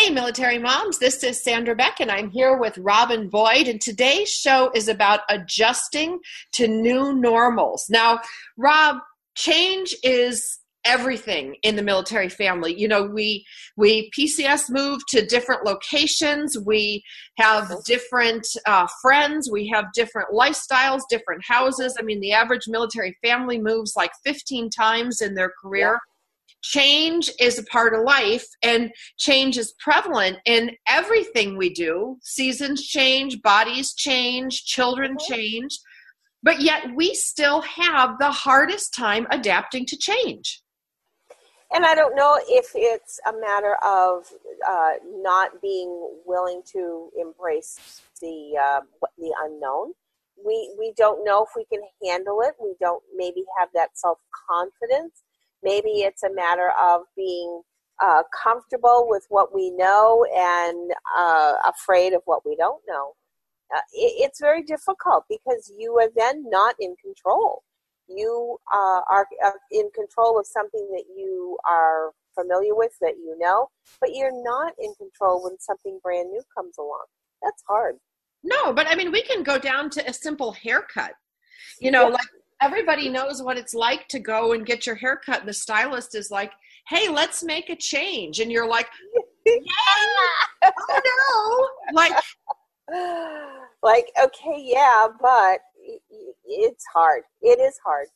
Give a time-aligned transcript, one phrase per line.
[0.00, 3.68] Hey, military moms, this is Sandra Beck, and I'm here with Robin Boyd.
[3.68, 6.20] And today's show is about adjusting
[6.52, 7.84] to new normals.
[7.90, 8.20] Now,
[8.56, 8.96] Rob,
[9.34, 12.74] change is everything in the military family.
[12.80, 13.44] You know we
[13.76, 16.56] we pcs move to different locations.
[16.58, 17.04] We
[17.36, 19.50] have different uh, friends.
[19.52, 21.94] We have different lifestyles different houses.
[21.98, 26.00] I mean the average military family moves like 15 times in their career
[26.62, 32.86] change is a part of life and change is prevalent in everything we do seasons
[32.86, 35.78] change bodies change children change
[36.42, 40.62] but yet we still have the hardest time adapting to change
[41.72, 44.24] and I don't know if it's a matter of
[44.68, 48.80] uh, not being willing to embrace the uh,
[49.18, 49.92] the unknown.
[50.44, 52.54] We we don't know if we can handle it.
[52.60, 55.22] We don't maybe have that self confidence.
[55.62, 57.62] Maybe it's a matter of being
[58.02, 63.12] uh, comfortable with what we know and uh, afraid of what we don't know.
[63.74, 67.62] Uh, it, it's very difficult because you are then not in control
[68.10, 69.26] you uh, are
[69.70, 73.68] in control of something that you are familiar with, that you know,
[74.00, 77.04] but you're not in control when something brand new comes along.
[77.42, 77.96] That's hard.
[78.42, 81.12] No, but I mean, we can go down to a simple haircut.
[81.80, 82.14] You know, yeah.
[82.14, 82.28] like
[82.60, 86.30] everybody knows what it's like to go and get your haircut, and the stylist is
[86.30, 86.52] like,
[86.88, 88.40] hey, let's make a change.
[88.40, 88.88] And you're like,
[89.46, 89.60] yeah,
[90.64, 91.94] oh no.
[91.94, 92.12] Like,
[93.82, 95.60] like, okay, yeah, but
[96.44, 97.22] it's hard.
[97.42, 98.06] It is hard.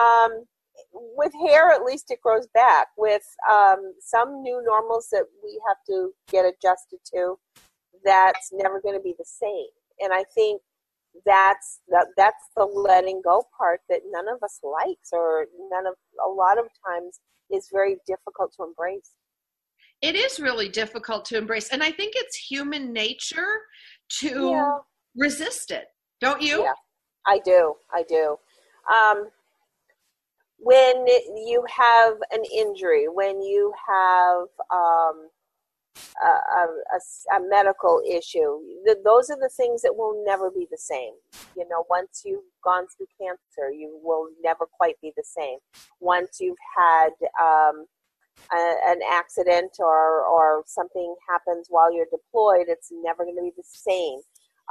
[0.00, 0.44] Um,
[0.92, 2.88] with hair, at least it grows back.
[2.96, 7.36] With um, some new normals that we have to get adjusted to,
[8.04, 9.66] that's never going to be the same.
[10.00, 10.60] And I think
[11.24, 15.94] that's that, that's the letting go part that none of us likes, or none of
[16.24, 17.20] a lot of times
[17.52, 19.10] is very difficult to embrace.
[20.02, 23.60] It is really difficult to embrace, and I think it's human nature
[24.20, 24.78] to yeah.
[25.16, 25.86] resist it.
[26.20, 26.62] Don't you?
[26.62, 26.72] Yeah.
[27.26, 27.74] I do.
[27.92, 28.36] I do.
[28.92, 29.28] Um,
[30.58, 31.06] when
[31.46, 35.28] you have an injury, when you have um,
[36.22, 40.78] a, a, a, medical issue, the, those are the things that will never be the
[40.78, 41.12] same.
[41.56, 45.58] You know, once you've gone through cancer, you will never quite be the same.
[46.00, 47.10] Once you've had
[47.40, 47.86] um,
[48.52, 53.52] a, an accident or, or something happens while you're deployed, it's never going to be
[53.56, 54.20] the same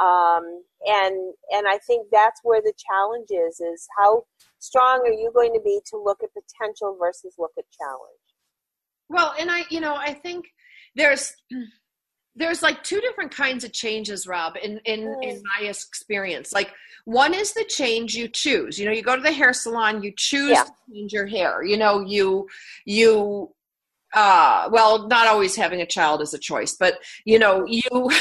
[0.02, 4.24] um, and and I think that's where the challenge is: is how
[4.60, 8.20] strong are you going to be to look at potential versus look at challenge?
[9.10, 10.46] Well, and I, you know, I think
[10.96, 11.36] there's
[12.36, 15.24] there's like two different kinds of changes, Rob, in in mm.
[15.24, 16.54] in my experience.
[16.54, 16.72] Like
[17.06, 18.80] one is the change you choose.
[18.80, 20.64] You know, you go to the hair salon, you choose yeah.
[20.64, 21.64] to change your hair.
[21.64, 22.48] You know, you
[22.86, 23.54] you
[24.14, 27.82] uh, well, not always having a child is a choice, but you know, you,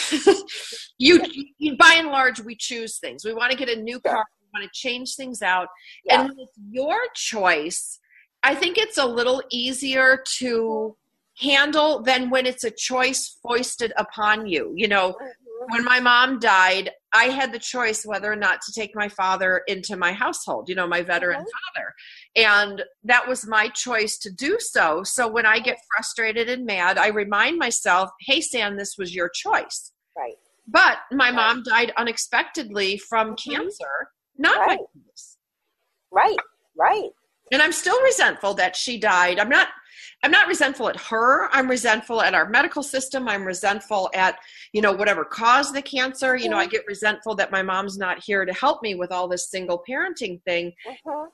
[0.98, 1.22] you,
[1.58, 3.26] you, by and large, we choose things.
[3.26, 4.24] We want to get a new car.
[4.40, 5.68] We want to change things out,
[6.04, 6.22] yeah.
[6.22, 7.98] and with your choice,
[8.42, 10.96] I think it's a little easier to
[11.38, 14.72] handle than when it's a choice foisted upon you.
[14.76, 15.72] You know, mm-hmm.
[15.72, 19.62] when my mom died, I had the choice whether or not to take my father
[19.66, 21.46] into my household, you know, my veteran mm-hmm.
[21.74, 21.94] father.
[22.36, 25.02] And that was my choice to do so.
[25.04, 29.28] So when I get frustrated and mad, I remind myself, hey, Sam, this was your
[29.28, 29.92] choice.
[30.16, 30.36] Right.
[30.68, 31.34] But my right.
[31.34, 33.50] mom died unexpectedly from mm-hmm.
[33.50, 34.78] cancer, not right.
[36.10, 36.36] Right,
[36.78, 37.10] right.
[37.52, 39.38] And I'm still resentful that she died.
[39.38, 39.68] I'm not
[40.22, 41.48] I'm not resentful at her.
[41.52, 43.28] I'm resentful at our medical system.
[43.28, 44.38] I'm resentful at,
[44.72, 46.36] you know, whatever caused the cancer.
[46.36, 49.26] You know, I get resentful that my mom's not here to help me with all
[49.26, 50.72] this single parenting thing.
[50.88, 51.26] Uh-huh.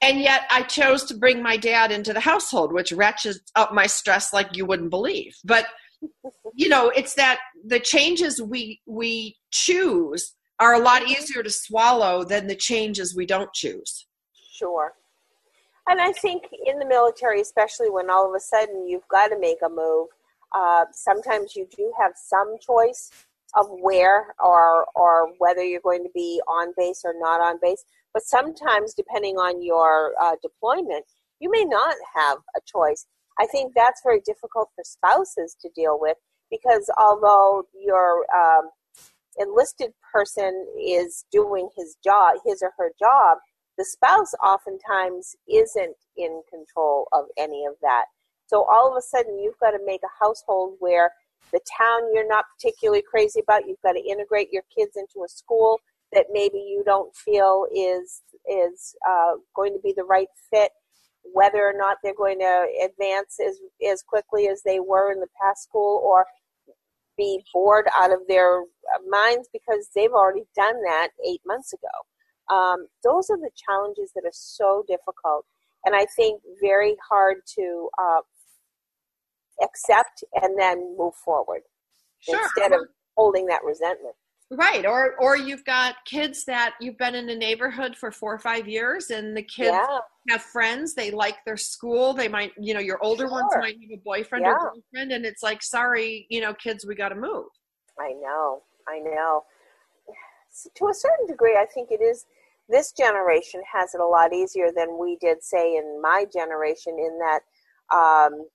[0.00, 3.86] And yet I chose to bring my dad into the household, which ratchets up my
[3.86, 5.36] stress like you wouldn't believe.
[5.44, 5.66] But
[6.54, 12.24] you know, it's that the changes we we choose are a lot easier to swallow
[12.24, 14.06] than the changes we don't choose.
[14.52, 14.92] Sure.
[15.88, 19.38] And I think in the military, especially when all of a sudden you've got to
[19.38, 20.08] make a move,
[20.54, 23.10] uh, sometimes you do have some choice
[23.54, 27.84] of where or or whether you're going to be on base or not on base.
[28.14, 31.04] But sometimes, depending on your uh, deployment,
[31.40, 33.06] you may not have a choice.
[33.38, 36.16] I think that's very difficult for spouses to deal with
[36.50, 38.68] because although your um,
[39.38, 43.38] enlisted person is doing his job, his or her job,
[43.82, 48.04] the spouse oftentimes isn't in control of any of that.
[48.46, 51.10] So all of a sudden, you've got to make a household where
[51.52, 55.28] the town you're not particularly crazy about, you've got to integrate your kids into a
[55.28, 55.80] school
[56.12, 60.70] that maybe you don't feel is is uh, going to be the right fit.
[61.34, 63.58] Whether or not they're going to advance as
[63.90, 66.24] as quickly as they were in the past school, or
[67.16, 68.62] be bored out of their
[69.08, 71.88] minds because they've already done that eight months ago.
[72.52, 75.46] Um, those are the challenges that are so difficult,
[75.84, 78.20] and I think very hard to uh,
[79.62, 81.62] accept and then move forward
[82.20, 82.38] Sure.
[82.40, 82.80] instead of
[83.16, 84.14] holding that resentment.
[84.50, 84.84] Right.
[84.84, 88.68] Or or you've got kids that you've been in a neighborhood for four or five
[88.68, 92.80] years and the kids Yeah, have friends, they like their school, they might you know,
[92.80, 94.52] your older ones might have a boyfriend Yeah.
[94.52, 97.46] or girlfriend and it's like, sorry, you know, kids, we gotta move.
[97.98, 98.62] I know.
[98.86, 99.44] I know.
[100.76, 102.26] To a certain degree, I think it is.
[102.72, 106.96] This generation has it a lot easier than we did, say, in my generation.
[106.98, 107.40] In that,
[107.94, 108.46] um,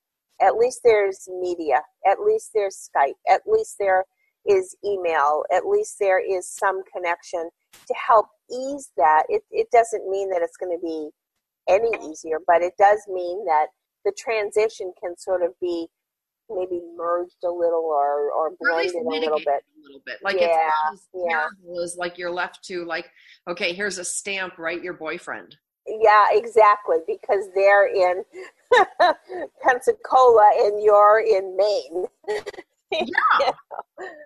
[0.42, 4.06] at least there's media, at least there's Skype, at least there
[4.48, 7.50] is email, at least there is some connection
[7.88, 9.24] to help ease that.
[9.30, 11.10] It it doesn't mean that it's going to be
[11.70, 13.68] any easier, but it does mean that
[14.04, 15.88] the transition can sort of be
[16.50, 19.48] maybe merged a little or or Or blended a little bit.
[19.48, 20.18] a little bit.
[20.24, 21.48] Like Yeah, it's yeah.
[21.50, 23.06] terrible as like you're left to like,
[23.50, 24.82] okay, here's a stamp, right?
[24.82, 25.56] Your boyfriend.
[25.88, 28.24] Yeah, exactly, because they're in
[29.64, 32.06] Pensacola and you're in Maine.
[32.90, 33.52] Yeah.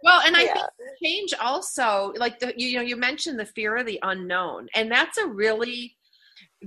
[0.04, 0.54] Well, and I Yeah.
[0.54, 0.66] think
[1.04, 5.18] change also like the you know you mentioned the fear of the unknown and that's
[5.18, 5.98] a really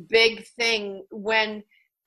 [0.08, 1.62] big thing when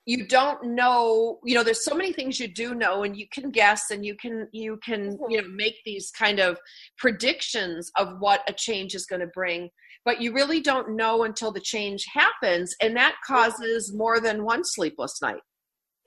[0.08, 3.50] you don't know you know there's so many things you do know and you can
[3.50, 5.30] guess and you can you can Mhm.
[5.30, 6.58] you know make these kind of
[6.96, 9.68] predictions of what a change is going to bring
[10.06, 14.64] but you really don't know until the change happens and that causes more than one
[14.64, 15.42] sleepless night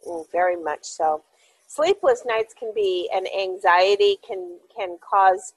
[0.08, 1.24] Mm, very much so.
[1.68, 5.54] Sleepless nights can be an anxiety, can can cause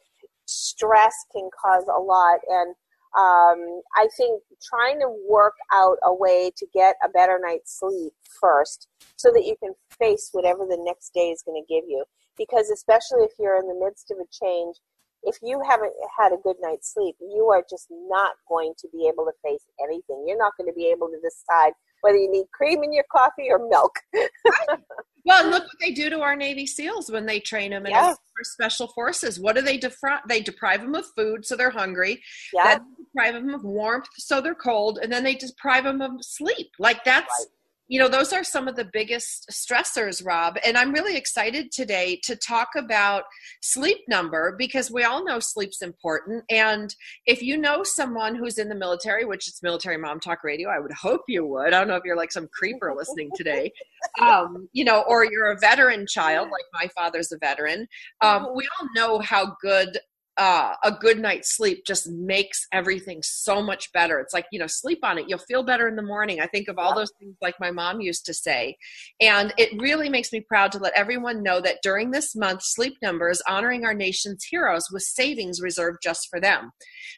[0.47, 2.77] stress, can cause a lot, and
[3.17, 8.13] um, I think trying to work out a way to get a better night's sleep
[8.41, 12.05] first, so that you can face whatever the next day is going to give you.
[12.37, 14.77] Because especially if you're in the midst of a change,
[15.23, 19.07] if you haven't had a good night's sleep, you are just not going to be
[19.09, 20.25] able to face anything.
[20.27, 21.73] You're not going to be able to decide
[22.05, 23.99] whether you need cream in your coffee or milk.
[25.27, 27.95] Well, and look what they do to our Navy SEALs when they train them in
[27.95, 29.41] our special forces.
[29.41, 30.21] What do they deprive?
[30.29, 32.23] They deprive them of food, so they're hungry.
[32.53, 36.23] Yeah, they deprive them of warmth, so they're cold, and then they deprive them of
[36.23, 36.73] sleep.
[36.79, 37.47] Like that's, Right.
[37.87, 40.57] You know, those are some of the biggest stressors, Rob.
[40.65, 43.25] And I'm really excited today to talk about
[43.61, 46.45] sleep number because we all know sleep's important.
[46.51, 46.95] And
[47.27, 50.79] if you know someone who's in the military, which is Military Mom Talk Radio, I
[50.79, 51.69] would hope you would.
[51.75, 53.71] I don't know if you're like some creeper listening today
[54.21, 57.89] um, you know, or you're a veteran child, like my father's a veteran.
[58.21, 59.99] Um, we all know how good
[60.37, 64.19] uh, a good night's sleep just makes everything so much better.
[64.19, 65.27] It's like, you know, sleep on it.
[65.29, 66.41] You'll feel better in the morning.
[66.41, 68.77] I think of all those things like my mom used to say.
[69.21, 72.95] And it really makes me proud to let everyone know that during this month, Sleep
[73.01, 76.73] Number is honoring our nation's heroes with savings reserved just for them.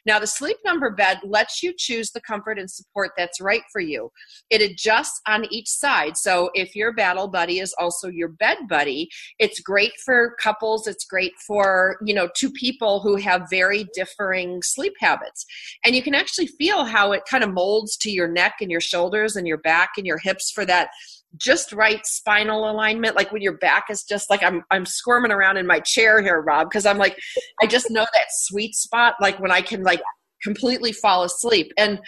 [0.05, 3.81] Now, the Sleep Number bed lets you choose the comfort and support that's right for
[3.81, 4.11] you.
[4.49, 6.17] It adjusts on each side.
[6.17, 9.09] So if your battle buddy is also your bed buddy,
[9.39, 10.87] it's great for couples.
[10.87, 15.45] It's great for, you know, two people who have very differing sleep habits.
[15.85, 18.81] And you can actually feel how it kind of molds to your neck and your
[18.81, 20.89] shoulders and your back and your hips for that
[21.37, 25.57] just right spinal alignment like when your back is just like i'm i'm squirming around
[25.57, 27.17] in my chair here rob because i'm like
[27.61, 30.01] i just know that sweet spot like when i can like
[30.41, 31.99] completely fall asleep and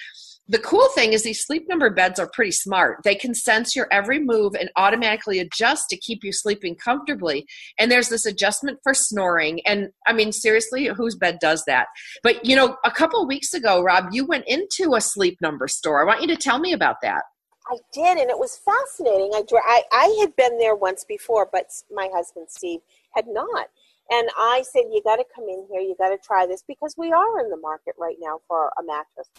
[0.50, 3.02] the cool thing is these sleep number beds are pretty smart.
[3.04, 7.46] They can sense your every move and automatically adjust to keep you sleeping comfortably.
[7.78, 9.62] And there's this adjustment for snoring.
[9.68, 11.86] And I mean, seriously, whose bed does that?
[12.24, 16.02] But you know, a couple weeks ago, Rob, you went into a sleep number store.
[16.02, 17.22] I want you to tell me about that.
[17.68, 19.30] I did, and it was fascinating.
[19.36, 22.80] I, I, I had been there once before, but my husband Steve
[23.14, 23.68] had not.
[24.10, 26.96] And I said, You got to come in here, you got to try this because
[26.98, 29.30] we are in the market right now for a mattress.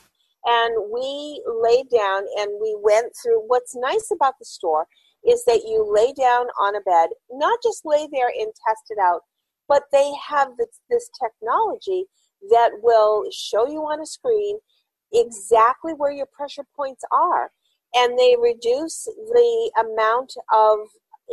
[0.47, 3.43] And we laid down and we went through.
[3.47, 4.87] What's nice about the store
[5.27, 8.99] is that you lay down on a bed, not just lay there and test it
[8.99, 9.21] out,
[9.69, 12.07] but they have this, this technology
[12.51, 14.59] that will show you on a screen
[15.13, 17.51] exactly where your pressure points are.
[17.95, 20.79] And they reduce the amount of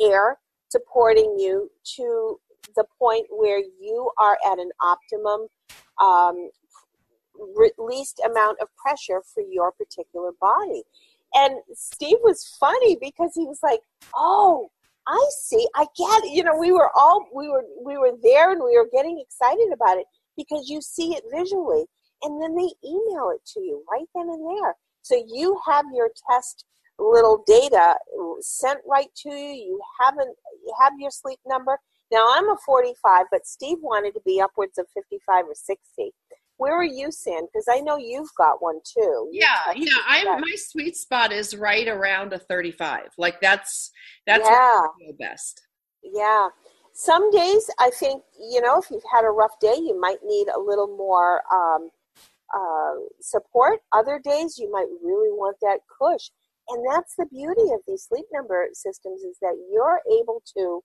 [0.02, 0.38] air
[0.70, 2.40] supporting you to
[2.76, 5.48] the point where you are at an optimum
[6.02, 6.50] um,
[7.78, 10.84] least amount of pressure for your particular body.
[11.34, 13.82] And Steve was funny because he was like,
[14.16, 14.72] "Oh,
[15.08, 15.68] I see.
[15.76, 18.78] I get it." You know, we were all we were we were there and we
[18.78, 21.86] were getting excited about it because you see it visually,
[22.24, 24.76] and then they email it to you right then and there.
[25.02, 26.66] So you have your test
[27.00, 27.96] little data
[28.42, 29.54] sent right to you.
[29.54, 31.80] You haven't you have your sleep number.
[32.12, 36.14] Now I'm a 45, but Steve wanted to be upwards of 55 or 60.
[36.58, 37.46] Where are you, San?
[37.46, 39.30] Because I know you've got one too.
[39.32, 39.98] You yeah, yeah.
[40.08, 43.10] I my sweet spot is right around a 35.
[43.18, 43.92] Like that's
[44.26, 44.82] that's yeah.
[45.20, 45.62] best.
[46.04, 46.50] Yeah.
[46.94, 50.48] Some days I think you know if you've had a rough day, you might need
[50.48, 51.90] a little more um,
[52.56, 53.80] uh, support.
[53.94, 56.32] Other days you might really want that cush,
[56.70, 60.82] and that's the beauty of these sleep number systems is that you're able to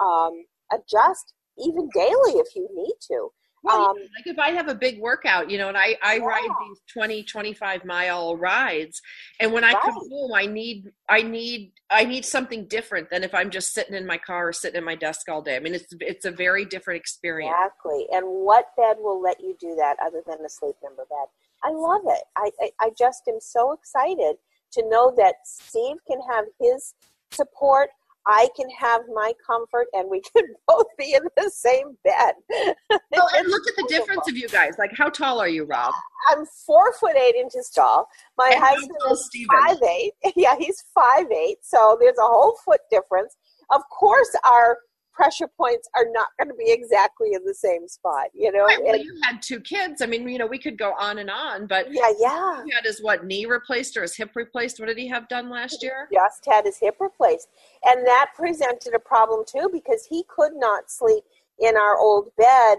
[0.00, 3.30] um, adjust even daily if you need to.
[3.66, 6.24] Well, um, like if I have a big workout, you know, and I, I yeah.
[6.24, 9.02] ride these 20, 25 mile rides.
[9.40, 9.82] And when I right.
[9.82, 13.94] come home, I need, I need, I need something different than if I'm just sitting
[13.94, 15.56] in my car or sitting in my desk all day.
[15.56, 17.52] I mean, it's, it's a very different experience.
[17.58, 18.06] Exactly.
[18.12, 21.26] And what bed will let you do that other than a sleep number bed?
[21.64, 22.22] I love it.
[22.36, 24.36] I, I, I just am so excited
[24.72, 26.94] to know that Steve can have his
[27.32, 27.90] support
[28.26, 32.34] I can have my comfort and we can both be in the same bed.
[33.12, 34.74] well, and look at the difference of you guys.
[34.78, 35.94] Like, how tall are you, Rob?
[36.30, 38.08] I'm four foot eight inches tall.
[38.36, 40.12] My and husband is five eight.
[40.36, 41.58] Yeah, he's five eight.
[41.62, 43.36] So there's a whole foot difference.
[43.70, 44.78] Of course, our
[45.16, 48.64] pressure points are not going to be exactly in the same spot, you know.
[48.64, 50.02] Right, well, and, you had two kids.
[50.02, 52.62] I mean, you know, we could go on and on, but yeah, yeah.
[52.64, 54.78] He had his what knee replaced or his hip replaced.
[54.78, 56.06] What did he have done last year?
[56.10, 57.48] He just had his hip replaced,
[57.84, 61.24] and that presented a problem too because he could not sleep
[61.58, 62.78] in our old bed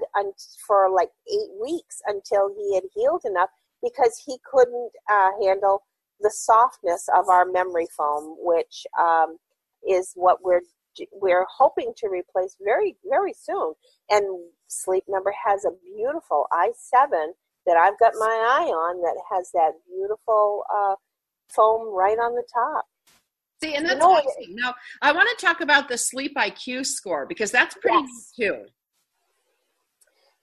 [0.65, 3.49] for like eight weeks until he had healed enough
[3.81, 5.81] because he couldn't uh, handle
[6.19, 9.37] the softness of our memory foam, which um,
[9.87, 10.61] is what we're
[11.11, 13.73] we're hoping to replace very very soon.
[14.09, 14.25] And
[14.67, 17.31] Sleep Number has a beautiful i7
[17.65, 20.95] that I've got my eye on that has that beautiful uh,
[21.49, 22.85] foam right on the top.
[23.61, 24.55] See, and that's you know, awesome.
[24.55, 28.31] Now, I want to talk about the Sleep IQ score because that's pretty yes.
[28.39, 28.65] too.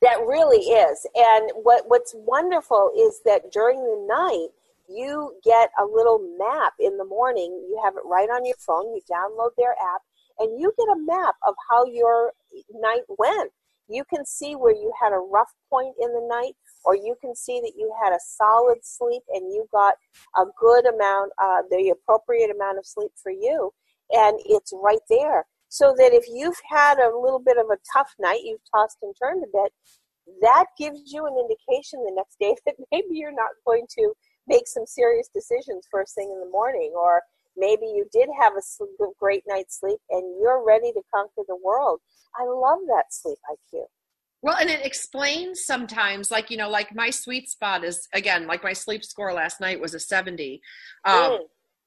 [0.02, 1.06] That really is.
[1.14, 4.48] And what, what's wonderful is that during the night,
[4.88, 7.50] you get a little map in the morning.
[7.68, 8.92] You have it right on your phone.
[8.94, 10.02] You download their app,
[10.38, 12.32] and you get a map of how your
[12.72, 13.50] night went.
[13.88, 17.34] You can see where you had a rough point in the night, or you can
[17.34, 19.94] see that you had a solid sleep and you got
[20.36, 23.72] a good amount, uh, the appropriate amount of sleep for you,
[24.10, 25.46] and it's right there.
[25.68, 29.14] So that if you've had a little bit of a tough night, you've tossed and
[29.20, 29.72] turned a bit,
[30.40, 34.12] that gives you an indication the next day that maybe you're not going to
[34.46, 37.22] make some serious decisions first thing in the morning, or
[37.56, 42.00] Maybe you did have a great night's sleep and you're ready to conquer the world.
[42.36, 43.84] I love that sleep IQ.
[44.42, 48.62] Well, and it explains sometimes, like, you know, like my sweet spot is, again, like
[48.62, 50.60] my sleep score last night was a 70.
[51.06, 51.38] Um, mm.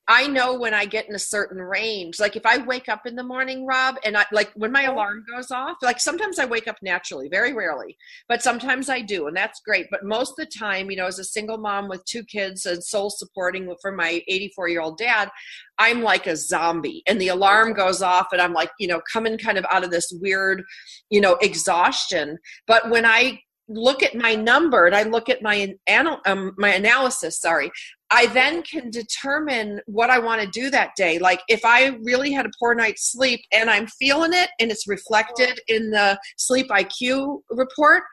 [0.10, 2.20] I know when I get in a certain range.
[2.20, 5.26] Like if I wake up in the morning, Rob, and I like when my alarm
[5.30, 7.98] goes off, like sometimes I wake up naturally, very rarely,
[8.30, 9.88] but sometimes I do, and that's great.
[9.92, 12.82] But most of the time, you know, as a single mom with two kids and
[12.82, 15.30] sole supporting for my 84 year old dad,
[15.78, 17.04] I'm like a zombie.
[17.06, 19.92] And the alarm goes off, and I'm like, you know, coming kind of out of
[19.92, 20.64] this weird,
[21.10, 22.38] you know, exhaustion.
[22.66, 26.74] But when I look at my number and I look at my anal- um, my
[26.74, 27.72] analysis, sorry,
[28.10, 31.20] I then can determine what I want to do that day.
[31.20, 34.88] Like if I really had a poor night's sleep and I'm feeling it and it's
[34.88, 38.04] reflected in the sleep IQ report,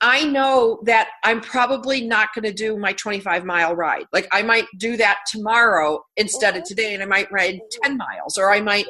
[0.00, 4.06] I know that I'm probably not going to do my 25 mile ride.
[4.12, 8.38] Like I might do that tomorrow instead of today and I might ride 10 miles
[8.38, 8.86] or I might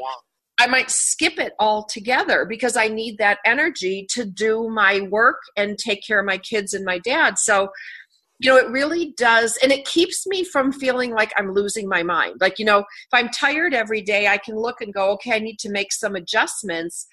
[0.61, 5.79] I might skip it altogether because I need that energy to do my work and
[5.79, 7.39] take care of my kids and my dad.
[7.39, 7.69] So,
[8.39, 9.59] you know, it really does.
[9.63, 12.37] And it keeps me from feeling like I'm losing my mind.
[12.41, 15.39] Like, you know, if I'm tired every day, I can look and go, okay, I
[15.41, 17.07] need to make some adjustments.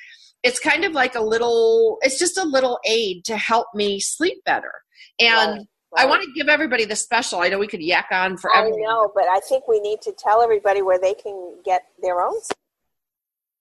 [0.44, 4.44] It's kind of like a little, it's just a little aid to help me sleep
[4.46, 4.72] better.
[5.20, 5.68] And right.
[5.98, 7.40] I want to give everybody the special.
[7.40, 8.68] I know we could yak on forever.
[8.68, 12.22] I know, but I think we need to tell everybody where they can get their
[12.22, 12.36] own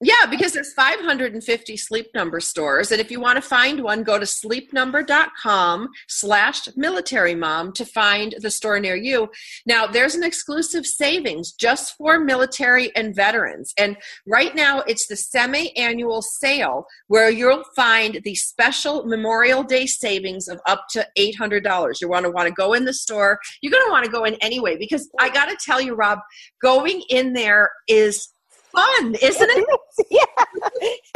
[0.04, 2.92] Yeah, because there's 550 sleep number stores.
[2.92, 8.34] And if you want to find one, go to sleepnumber.com slash military mom to find
[8.38, 9.30] the store near you.
[9.64, 13.72] Now, there's an exclusive savings just for military and veterans.
[13.78, 13.96] And
[14.26, 20.48] right now, it's the semi annual sale where you'll find the special Memorial Day savings
[20.48, 22.02] of up to $800.
[22.02, 23.40] You want to want to go in the store.
[23.62, 26.18] You're going to want to go in anyway because I got to tell you, Rob,
[26.60, 28.33] going in there is
[28.74, 29.66] fun, isn't it?
[30.10, 30.24] yeah.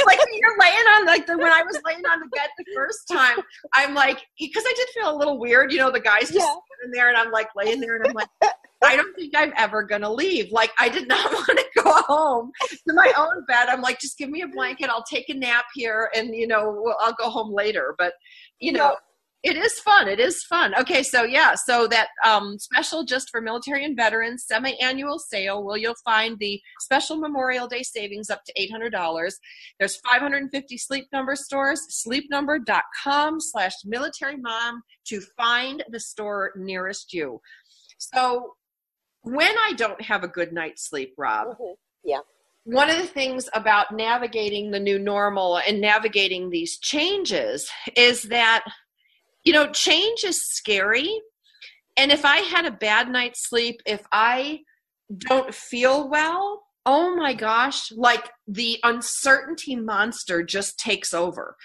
[0.07, 3.09] like you're laying on like the, when I was laying on the bed the first
[3.09, 3.39] time,
[3.75, 6.55] I'm like because I did feel a little weird, you know, the guys just Yeah.
[6.85, 8.29] in there and I'm like laying there and I'm like,
[8.83, 10.53] I don't think I'm ever gonna leave.
[10.53, 12.53] Like I did not want to go home
[12.87, 13.69] to my own bed.
[13.69, 16.95] I'm like, just give me a blanket, I'll take a nap here and you know,
[17.01, 17.95] I'll go home later.
[17.99, 18.13] But
[18.61, 18.97] you know,
[19.45, 20.09] it is fun.
[20.09, 20.75] It is fun.
[20.81, 25.77] Okay, so yeah, so that um, special just for military and veterans semi-annual sale, where
[25.77, 29.39] you'll find the special Memorial Day savings up to eight hundred dollars.
[29.79, 31.81] There's 550 Sleep Number stores.
[32.07, 37.41] Sleepnumber.com slash military mom to find the store nearest you.
[37.99, 38.55] So
[39.23, 42.23] when I don't have a good night's sleep, Rob, Mhm.
[42.65, 48.65] one of the things about navigating the new normal and navigating these changes is that
[49.45, 51.21] you know change is scary
[51.97, 54.61] and if i had a bad night's sleep if i
[55.17, 61.57] don't feel well oh my gosh like the uncertainty monster just takes over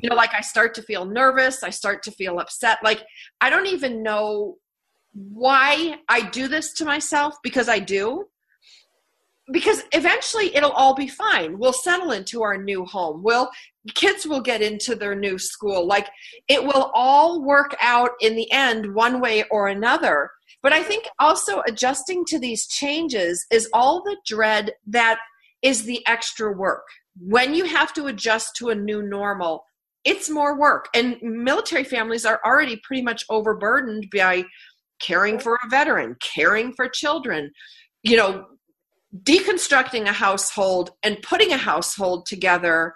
[0.00, 3.02] you know like i start to feel nervous i start to feel upset like
[3.40, 4.56] i don't even know
[5.12, 8.24] why i do this to myself because i do
[9.50, 11.58] because eventually it'll all be fine.
[11.58, 13.22] We'll settle into our new home.
[13.22, 13.50] We'll
[13.94, 15.86] kids will get into their new school.
[15.86, 16.08] Like
[16.48, 20.30] it will all work out in the end one way or another.
[20.62, 25.18] But I think also adjusting to these changes is all the dread that
[25.62, 26.84] is the extra work.
[27.20, 29.64] When you have to adjust to a new normal,
[30.04, 30.88] it's more work.
[30.94, 34.44] And military families are already pretty much overburdened by
[35.00, 37.50] caring for a veteran, caring for children,
[38.02, 38.46] you know,
[39.22, 42.92] deconstructing a household and putting a household together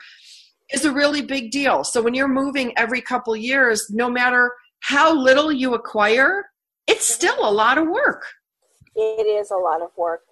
[0.73, 1.85] is a really big deal.
[1.85, 6.45] So when you're moving every couple years, no matter how little you acquire,
[6.87, 8.25] it's still a lot of work.
[8.95, 10.23] It is a lot of work.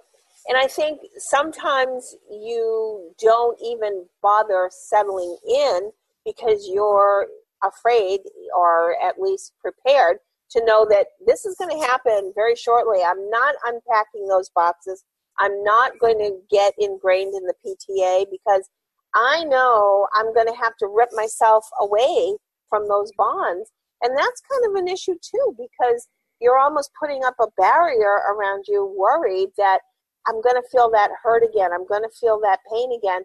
[0.48, 5.92] And I think sometimes you don't even bother settling in
[6.24, 7.28] because you're
[7.62, 8.20] afraid
[8.56, 10.18] or at least prepared
[10.50, 13.00] to know that this is going to happen very shortly.
[13.04, 15.04] I'm not unpacking those boxes.
[15.38, 18.68] I'm not going to get ingrained in the PTA because
[19.14, 22.36] I know I'm going to have to rip myself away
[22.68, 23.70] from those bonds.
[24.02, 26.08] And that's kind of an issue too because
[26.40, 29.80] you're almost putting up a barrier around you, worried that
[30.26, 31.70] I'm going to feel that hurt again.
[31.74, 33.22] I'm going to feel that pain again.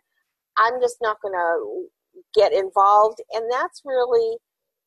[0.57, 1.85] I'm just not going to
[2.33, 3.21] get involved.
[3.33, 4.37] And that's really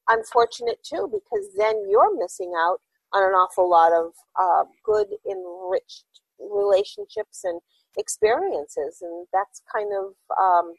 [0.09, 2.79] unfortunate too because then you're missing out
[3.15, 6.05] on an awful lot of uh, good, enriched
[6.39, 7.61] relationships and
[7.97, 8.99] experiences.
[9.01, 10.13] And that's kind of.
[10.39, 10.75] Um,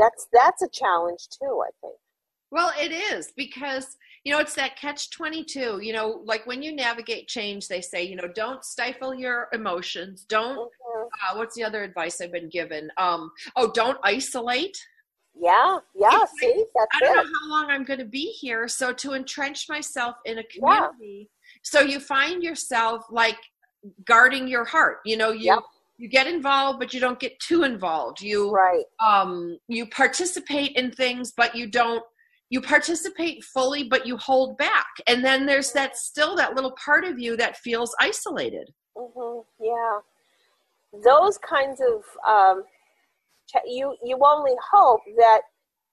[0.00, 1.96] that's that's a challenge too, I think.
[2.50, 5.80] Well, it is because, you know, it's that catch 22.
[5.82, 10.24] You know, like when you navigate change, they say, you know, don't stifle your emotions.
[10.24, 11.04] Don't, Mhm.
[11.06, 12.90] uh, what's the other advice I've been given?
[12.96, 14.76] Um, oh, don't isolate.
[15.34, 16.22] Yeah, yeah.
[16.22, 18.66] It's See, that's I don't know how long I'm going to be here.
[18.66, 21.30] So to entrench myself in a community,
[21.62, 23.38] so you find yourself like
[24.04, 24.98] guarding your heart.
[25.04, 25.62] You know, you Yep.
[26.00, 28.22] You get involved, but you don't get too involved.
[28.22, 28.84] You Right.
[29.04, 32.02] um you participate in things, but you don't.
[32.48, 37.04] You participate fully, but you hold back, and then there's that still that little part
[37.04, 38.68] of you that feels isolated.
[38.96, 39.40] mm-hmm.
[39.62, 40.00] Yeah,
[41.04, 42.64] those kinds of um,
[43.66, 45.42] you you only hope that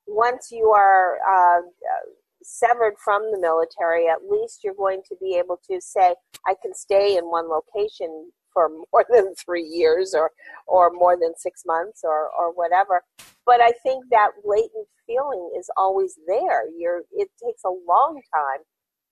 [0.08, 2.10] once you are uh, uh,
[2.44, 6.16] severed from the military, at least you're going to be able to say,
[6.48, 10.32] I can stay in one location for more than three years or
[10.66, 13.04] or more than six months or or whatever.
[13.46, 16.64] But I think that latent feeling is always there.
[16.76, 18.64] You're it takes a long time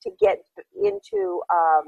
[0.02, 0.40] to get
[0.84, 1.84] into um,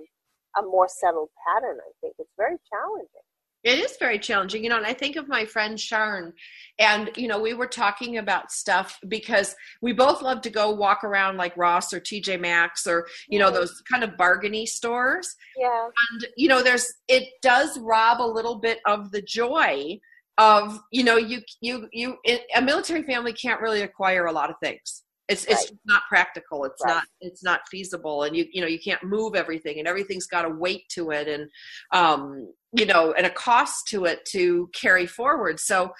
[0.57, 1.77] a more settled pattern.
[1.79, 3.25] I think it's very challenging.
[3.63, 6.33] It is very challenging, you know, and I think of my friend Sharon,
[6.79, 11.03] and you know, we were talking about stuff because we both love to go walk
[11.03, 15.89] around like Ross or TJ Maxx or you know those kind of bargainy stores, Yeah,
[16.11, 19.99] and you know, there's it does rob a little bit of the joy
[20.37, 22.17] of you know you you you
[22.55, 25.03] a military family can't really acquire a lot of things.
[25.27, 26.63] It's it's not practical.
[26.65, 26.95] It's Right.
[26.95, 30.45] not it's not feasible, and you you know you can't move everything, and everything's got
[30.45, 31.49] a weight to it, and
[31.91, 35.59] um you know and a cost to it to carry forward.
[35.59, 35.91] So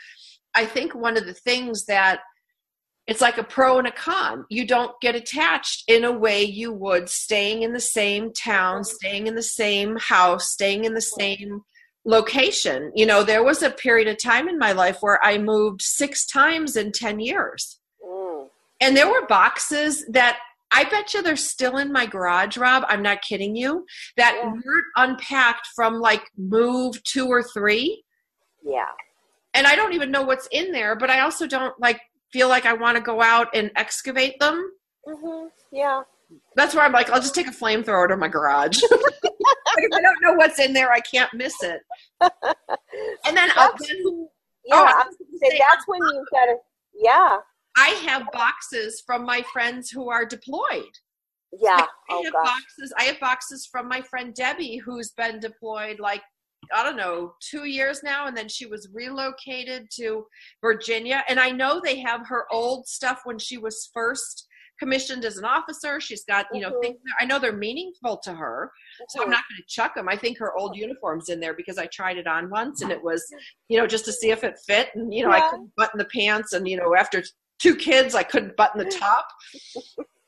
[0.56, 2.22] I think one of the things that
[3.08, 4.46] it's like a pro and a con.
[4.50, 9.28] You don't get attached in a way you would staying in the same town, staying
[9.28, 11.62] in the same house, staying in the same
[12.06, 12.92] location.
[12.96, 16.26] You know, there was a period of time in my life where I moved six
[16.26, 17.77] times in 10 years.
[18.80, 20.38] And there were boxes that
[20.72, 22.84] I bet you they're still in my garage, Rob.
[22.88, 23.86] I'm not kidding you.
[24.18, 24.52] That yeah.
[24.52, 28.04] weren't unpacked from like move two or three.
[28.64, 28.86] Yeah.
[29.54, 32.00] And I don't even know what's in there, but I also don't like
[32.32, 34.72] feel like I want to go out and excavate them.
[35.08, 35.48] Mm-hmm.
[35.72, 36.02] Yeah.
[36.56, 38.78] That's where I'm like, I'll just take a flamethrower to my garage.
[38.84, 41.82] if I don't know what's in there, I can't miss it.
[43.28, 43.64] And then, yeah,
[44.74, 46.56] oh, I say, say that's when you've got to,
[46.96, 47.38] yeah.
[47.78, 50.92] I have boxes from my friends who are deployed.
[51.62, 51.76] Yeah.
[51.76, 52.46] Like, I oh, have gosh.
[52.46, 52.94] boxes.
[53.00, 56.24] I have boxes from my friend Debbie, who's been deployed like
[56.74, 60.26] I don't know, two years now, and then she was relocated to
[60.62, 61.24] Virginia.
[61.30, 64.48] And I know they have her old stuff when she was first
[64.80, 66.00] commissioned as an officer.
[66.00, 66.82] She's got, you know, mm-hmm.
[66.82, 68.72] things I know they're meaningful to her.
[68.72, 69.04] Mm-hmm.
[69.10, 69.32] So I'm mm-hmm.
[69.32, 70.10] not going to chuck them.
[70.10, 73.02] I think her old uniform's in there because I tried it on once and it
[73.02, 73.26] was,
[73.70, 74.90] you know, just to see if it fit.
[74.96, 75.46] And, you know, yeah.
[75.46, 76.54] I couldn't button the pants.
[76.54, 77.24] And, you know, after
[77.60, 79.28] two kids, I couldn't button the top.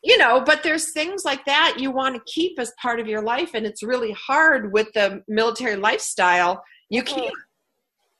[0.01, 3.21] you know but there's things like that you want to keep as part of your
[3.21, 6.63] life and it's really hard with the military lifestyle.
[6.89, 7.19] You mm-hmm.
[7.19, 7.33] can't.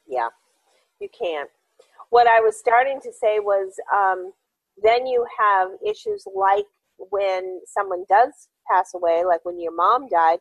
[0.08, 0.28] Yeah
[1.00, 1.50] you can't.
[2.10, 4.32] What i was starting to say was um,
[4.82, 6.66] then you have issues like
[6.98, 10.40] when someone does pass away like when your mom died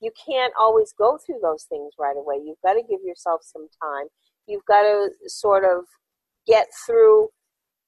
[0.00, 2.36] you can't always go through those things right away.
[2.44, 4.06] You've got to give yourself some time.
[4.46, 5.84] You've got to sort of
[6.46, 7.28] get through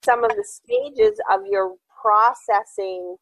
[0.05, 3.17] some of the stages of your processing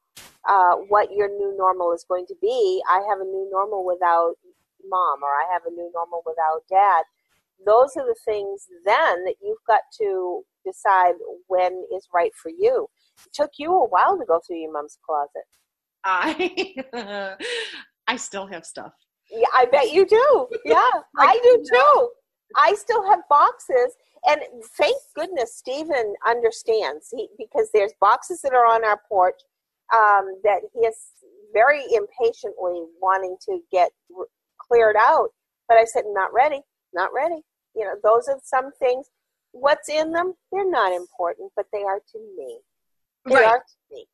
[0.48, 2.82] uh, what your new normal is going to be.
[2.88, 4.34] I have a new normal without
[4.88, 7.04] mom, or I have a new normal without dad.
[7.66, 11.14] Those are the things then that you've got to decide
[11.46, 12.88] when is right for you.
[13.26, 15.44] It took you a while to go through your mom's closet.
[16.04, 17.36] I
[18.06, 18.92] I still have stuff.
[19.30, 20.46] Yeah, I bet you do.
[20.64, 22.08] Yeah, I do too.
[22.56, 23.94] I still have boxes
[24.26, 24.40] and
[24.76, 29.40] thank goodness Stephen understands he, because there's boxes that are on our porch
[29.94, 30.96] um, that he is
[31.52, 33.90] very impatiently wanting to get
[34.58, 35.30] cleared out.
[35.68, 36.60] But I said, not ready,
[36.92, 37.42] not ready.
[37.74, 39.06] You know, those are some things.
[39.52, 40.34] What's in them?
[40.52, 42.58] They're not important, but they are to me.
[43.26, 43.46] They right.
[43.46, 44.06] are to me.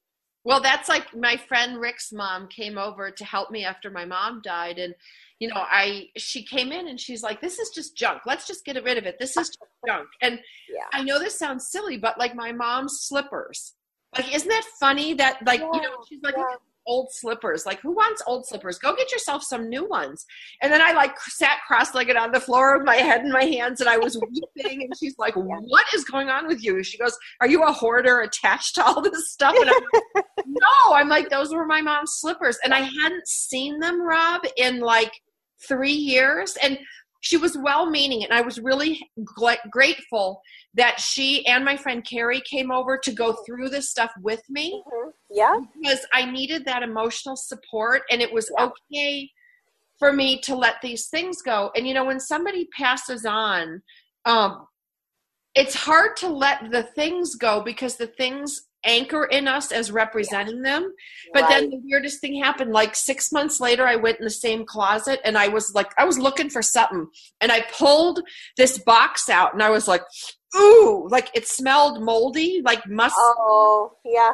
[0.44, 4.40] Well, that's like my friend Rick's mom came over to help me after my mom
[4.44, 4.94] died, and
[5.38, 8.22] you know, I she came in and she's like, "This is just junk.
[8.26, 9.18] Let's just get rid of it.
[9.18, 10.84] This is just junk." And yeah.
[10.92, 13.74] I know this sounds silly, but like my mom's slippers.
[14.16, 15.14] Like, isn't that funny?
[15.14, 17.66] That like yeah, you know, she's like, yeah old slippers.
[17.66, 18.78] Like, who wants old slippers?
[18.78, 20.24] Go get yourself some new ones.
[20.62, 23.44] And then I like sat cross legged on the floor with my head in my
[23.44, 24.82] hands and I was weeping.
[24.82, 26.82] And she's like, What is going on with you?
[26.82, 29.54] She goes, Are you a hoarder attached to all this stuff?
[29.58, 29.82] And I'm
[30.14, 32.58] like, No, I'm like, Those were my mom's slippers.
[32.64, 35.12] And I hadn't seen them, Rob, in like
[35.68, 36.56] three years.
[36.62, 36.78] And
[37.26, 39.00] she was well meaning and i was really
[39.70, 40.40] grateful
[40.74, 44.82] that she and my friend carrie came over to go through this stuff with me
[44.86, 45.10] mm-hmm.
[45.30, 48.66] yeah because i needed that emotional support and it was yeah.
[48.66, 49.30] okay
[49.98, 53.82] for me to let these things go and you know when somebody passes on
[54.24, 54.66] um
[55.54, 60.62] it's hard to let the things go because the things anchor in us as representing
[60.62, 60.94] them.
[61.32, 61.50] But right.
[61.50, 62.72] then the weirdest thing happened.
[62.72, 66.04] Like six months later, I went in the same closet and I was like, I
[66.04, 67.08] was looking for something.
[67.40, 68.20] And I pulled
[68.56, 70.02] this box out and I was like,
[70.56, 73.16] ooh, like it smelled moldy, like must.
[73.18, 74.32] Oh, yeah.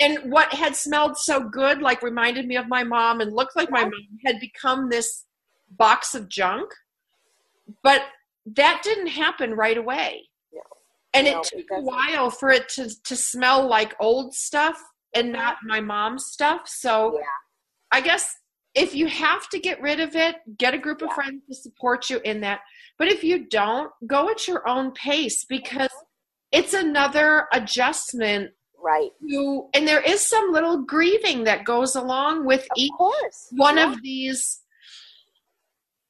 [0.00, 3.70] And what had smelled so good, like reminded me of my mom and looked like
[3.70, 3.92] my mom,
[4.26, 5.24] had become this
[5.70, 6.70] box of junk.
[7.82, 8.02] But
[8.46, 10.28] that didn't happen right away
[11.14, 14.82] and it took a while for it to to smell like old stuff
[15.14, 15.36] and mm-hmm.
[15.36, 17.24] not my mom's stuff so yeah.
[17.92, 18.36] i guess
[18.74, 22.10] if you have to get rid of it get a group of friends to support
[22.10, 22.60] you in that
[22.98, 26.58] but if you don't go at your own pace because mm-hmm.
[26.58, 28.50] it's another adjustment
[28.82, 33.48] right to, and there is some little grieving that goes along with of each course.
[33.52, 33.90] one yeah.
[33.90, 34.60] of these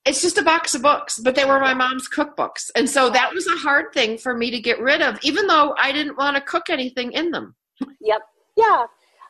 [0.04, 2.70] it's just a box of books, but they were my mom's cookbooks.
[2.76, 5.74] And so that was a hard thing for me to get rid of, even though
[5.78, 7.54] I didn't want to cook anything in them.
[8.00, 8.20] Yep.
[8.56, 8.86] Yeah.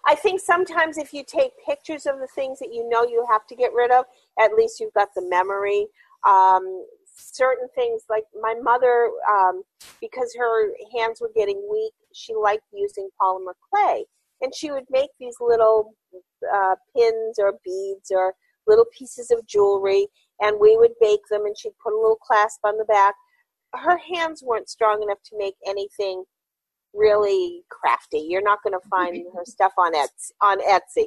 [0.06, 3.46] I think sometimes if you take pictures of the things that you know you have
[3.46, 4.04] to get rid of,
[4.38, 5.86] at least you've got the memory.
[6.26, 6.84] Um,
[7.16, 9.62] certain things, like my mother, um,
[10.00, 14.04] because her hands were getting weak, she liked using polymer clay.
[14.40, 15.94] And she would make these little
[16.52, 18.34] uh, pins or beads or
[18.66, 20.06] little pieces of jewelry
[20.40, 23.14] and we would bake them and she'd put a little clasp on the back
[23.76, 26.24] her hands weren't strong enough to make anything
[26.92, 28.26] really crafty.
[28.28, 31.06] You're not going to find her stuff on Etsy, on Etsy.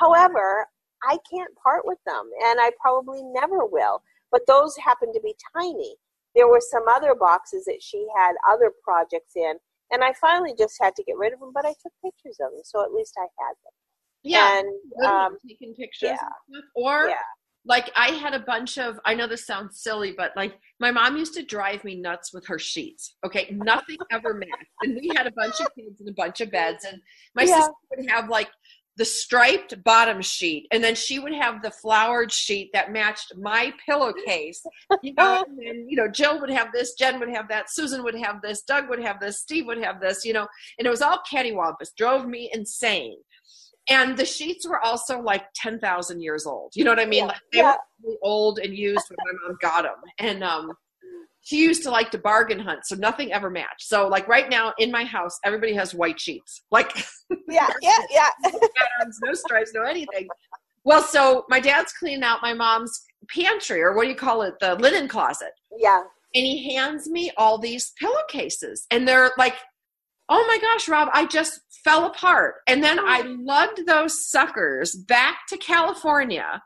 [0.00, 0.66] However,
[1.04, 4.02] I can't part with them, and I probably never will.
[4.32, 5.94] But those happened to be tiny.
[6.34, 9.54] There were some other boxes that she had other projects in,
[9.92, 11.52] and I finally just had to get rid of them.
[11.54, 13.72] But I took pictures of them, so at least I had them.
[14.22, 17.14] Yeah, and um, taking pictures, yeah, or yeah.
[17.66, 18.98] Like I had a bunch of.
[19.04, 22.46] I know this sounds silly, but like my mom used to drive me nuts with
[22.46, 23.16] her sheets.
[23.24, 24.52] Okay, nothing ever matched,
[24.82, 27.00] and we had a bunch of kids and a bunch of beds, and
[27.34, 27.56] my Yeah.
[27.56, 28.48] sister would have like
[28.96, 33.72] the striped bottom sheet, and then she would have the flowered sheet that matched my
[33.84, 34.64] pillowcase.
[35.02, 38.02] You know, and then, you know, Jill would have this, Jen would have that, Susan
[38.04, 40.24] would have this, Doug would have this, Steve would have this.
[40.24, 40.46] You know,
[40.78, 41.94] and it was all cattywampus.
[41.96, 43.18] Drove me insane.
[43.88, 46.72] And the sheets were also like ten thousand years old.
[46.74, 47.20] You know what I mean?
[47.20, 47.26] Yeah.
[47.26, 47.72] Like they Yeah.
[47.72, 49.94] were really old and used when my mom got them.
[50.18, 50.72] And um,
[51.42, 53.82] she used to like to bargain hunt, so nothing ever matched.
[53.82, 56.92] So like right now in my house, everybody has white sheets, like
[57.48, 58.28] Yeah, yeah, yeah.
[58.42, 60.26] patterns, no stripes, no anything.
[60.84, 64.54] Well, so my dad's cleaning out my mom's pantry, or what do you call it,
[64.60, 66.00] the linen closet, yeah.
[66.34, 69.54] and he hands me all these pillowcases, and they're like,
[70.28, 73.38] "Oh my gosh, Rob, I just fell apart." And then I mm.
[73.44, 76.62] lugged those suckers back to California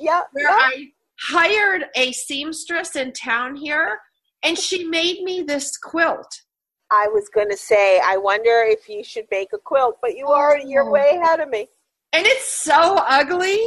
[0.00, 0.56] Yeah, where yeah.
[0.58, 0.86] I
[1.20, 4.00] hired a seamstress in town here,
[4.42, 6.42] and she made me this quilt.
[6.90, 10.26] I was going to say, I wonder if you should make a quilt, but you
[10.28, 10.90] are you're Oh.
[10.90, 11.68] way ahead of me.
[12.12, 13.58] And it's so ugly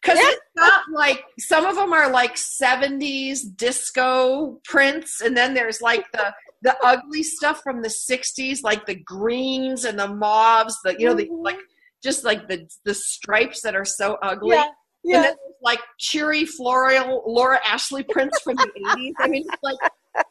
[0.00, 0.30] because Yeah.
[0.30, 6.10] it's not like some of them are like 70s disco prints, and then there's like
[6.12, 11.06] the the ugly stuff from the 60s, like the greens and the mauves, the you
[11.08, 11.42] know, the Mhm.
[11.44, 11.58] like
[12.02, 14.56] just like the the stripes that are so ugly.
[14.56, 14.72] Yeah, And
[15.04, 15.22] yeah.
[15.22, 19.14] then there's like cheery floral Laura Ashley prints from the 80s.
[19.20, 19.78] I mean, it's like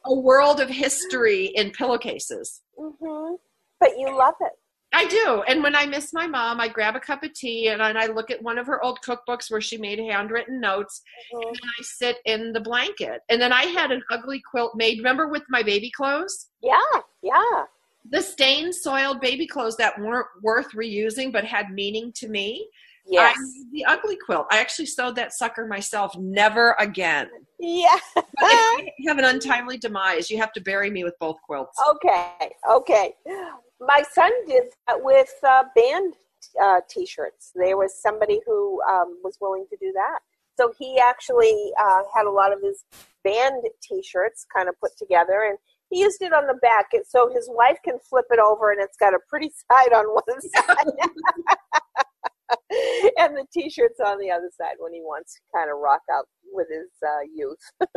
[0.05, 2.61] a world of history in pillowcases.
[2.79, 3.35] Mm-hmm.
[3.79, 4.51] But you love it.
[5.01, 5.43] I do.
[5.47, 8.29] And when I miss my mom, I grab a cup of tea and I look
[8.29, 11.01] at one of her old cookbooks where she made handwritten notes
[11.33, 11.47] Mhm.
[11.47, 13.21] and I sit in the blanket.
[13.29, 16.49] And then I had an ugly quilt made, remember with my baby clothes?
[16.61, 16.77] Yeah,
[17.23, 17.65] yeah.
[18.11, 22.67] The stained, soiled baby clothes that weren't worth reusing but had meaning to me.
[23.07, 23.35] Yes.
[23.39, 24.45] I the ugly quilt.
[24.51, 26.15] I actually sewed that sucker myself.
[26.15, 27.29] Never again.
[27.59, 27.97] Yeah.
[28.15, 31.77] But if I have an untimely demise, you have to bury me with both quilts.
[31.89, 33.15] okay, okay.
[33.81, 36.13] My son did that with uh, band
[36.61, 37.51] uh, t-shirts.
[37.55, 40.19] There was somebody who um, was willing to do that.
[40.57, 42.83] So he actually uh, had a lot of his
[43.23, 45.57] band t-shirts kind of put together and
[45.89, 48.97] he used it on the back so his wife can flip it over and it's
[48.97, 50.87] got a pretty side on one side
[53.17, 56.25] and the t-shirts on the other side when he wants to kind of rock out
[56.51, 57.59] with his uh, youth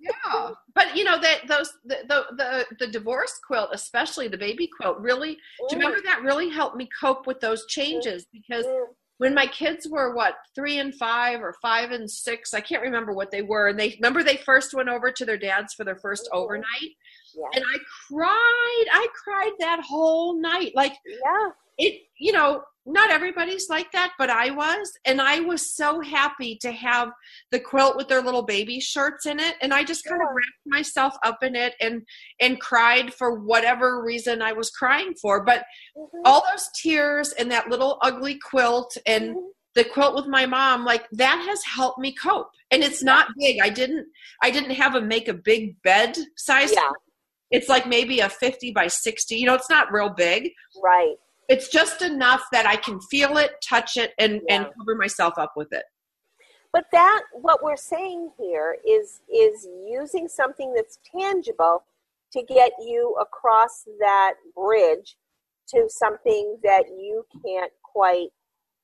[0.00, 4.66] Yeah, but you know that those the, the the the divorce quilt, especially the baby
[4.66, 5.34] quilt, really.
[5.34, 8.26] Do you remember that really helped me cope with those changes?
[8.32, 8.86] Because Mm.
[9.18, 13.12] when my kids were what three and five or five and six, I can't remember
[13.12, 15.96] what they were, and they remember they first went over to their dad's for their
[15.96, 16.36] 1st Mhm.
[16.38, 16.92] overnight,
[17.34, 17.46] yeah.
[17.54, 18.84] And I cried.
[18.92, 21.50] I cried that whole night, like yeah.
[21.78, 24.90] it you know not everybody's like that but i was.
[25.04, 27.10] And i was so happy to have
[27.50, 29.54] the quilt with their little baby shirts in it.
[29.60, 32.02] And i just kind of wrapped myself up in it and
[32.40, 35.44] and cried for whatever reason i was crying for.
[35.44, 35.64] But
[35.96, 36.22] Mhm.
[36.24, 39.48] all those tears and that little ugly quilt and Mhm.
[39.74, 42.50] the quilt with my mom like that has helped me cope.
[42.72, 43.60] And it's not big.
[43.62, 44.06] I didn't
[44.42, 46.90] i didn't have a make a big bed size yeah
[47.50, 50.50] it's like maybe a 50 by 60 you know it's not real big.
[50.82, 51.16] Right.
[51.48, 55.52] It's just enough that I can feel it, touch it, and and cover myself up
[55.56, 55.84] with it.
[56.72, 61.84] but that what we're saying here is is using something that's tangible
[62.32, 65.16] to get you across that bridge
[65.68, 68.28] to something that you can't quite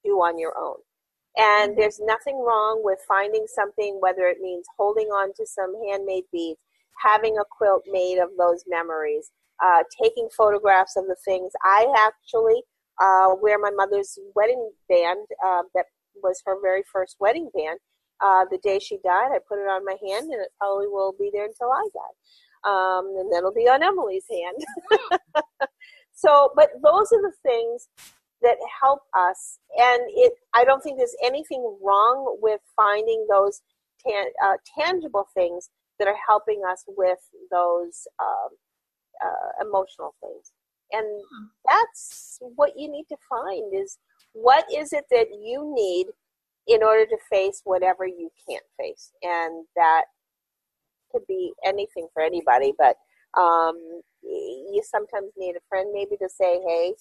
[0.05, 0.77] do on your own.
[1.37, 1.81] And mm-hmm.
[1.81, 6.59] there's nothing wrong with finding something whether it means holding on to some handmade beads
[7.05, 9.31] having a quilt made of those memories
[9.65, 12.63] uh, taking photographs of the things i actually
[13.03, 15.85] uh, wear my mother's wedding band uh, that
[16.23, 17.79] was her very first wedding band.
[18.21, 21.15] Uh, the day she died, I put it on my hand, and it probably will
[21.19, 22.71] be there until I die.
[22.71, 25.01] Um, and then it'll be on Emily's hand.
[26.15, 27.89] so, but those are the things
[28.43, 30.33] that help us, and it.
[30.55, 33.61] I don't think there's anything wrong with finding those
[34.07, 37.19] tan- uh, tangible things that are helping us with
[37.51, 38.51] those um,
[39.25, 40.53] uh, emotional things.
[40.93, 41.07] And
[41.67, 43.99] that's what you need to find is
[44.33, 46.07] what is it that you need
[46.67, 50.05] in order to face whatever you can't face and that
[51.13, 52.97] could be anything for anybody but
[53.37, 53.77] Um,
[54.23, 56.95] you sometimes need a friend maybe to say, hey,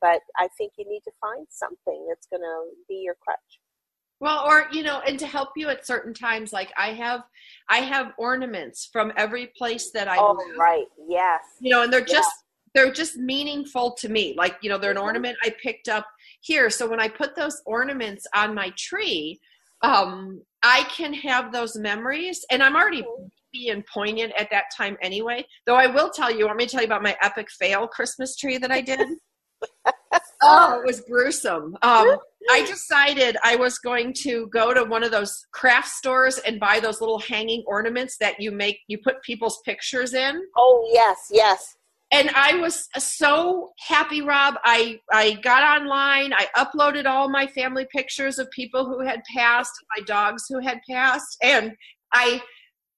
[0.00, 2.56] but I think you need to find something that's going to
[2.88, 3.58] be your crutch.
[4.22, 7.22] Well, or you know, and to help you at certain times, like I have,
[7.68, 10.56] I have ornaments from every place that I oh, live.
[10.56, 11.40] right, yes.
[11.58, 12.30] You know, and they're just
[12.72, 14.36] they're just meaningful to me.
[14.38, 15.06] Like you know, they're an mm-hmm.
[15.06, 16.06] ornament I picked up
[16.40, 16.70] here.
[16.70, 19.40] So when I put those ornaments on my tree,
[19.82, 23.26] um, I can have those memories, and I'm already mm-hmm.
[23.52, 25.44] being poignant at that time anyway.
[25.66, 28.36] Though I will tell you, want me to tell you about my epic fail Christmas
[28.36, 29.00] tree that I did?
[30.42, 31.76] oh, it was gruesome.
[31.82, 32.18] Um,
[32.50, 36.80] I decided I was going to go to one of those craft stores and buy
[36.80, 40.42] those little hanging ornaments that you make, you put people's pictures in.
[40.56, 41.76] Oh, yes, yes.
[42.12, 44.56] And I was so happy, Rob.
[44.64, 49.72] I, I got online, I uploaded all my family pictures of people who had passed,
[49.96, 51.72] my dogs who had passed, and
[52.12, 52.42] I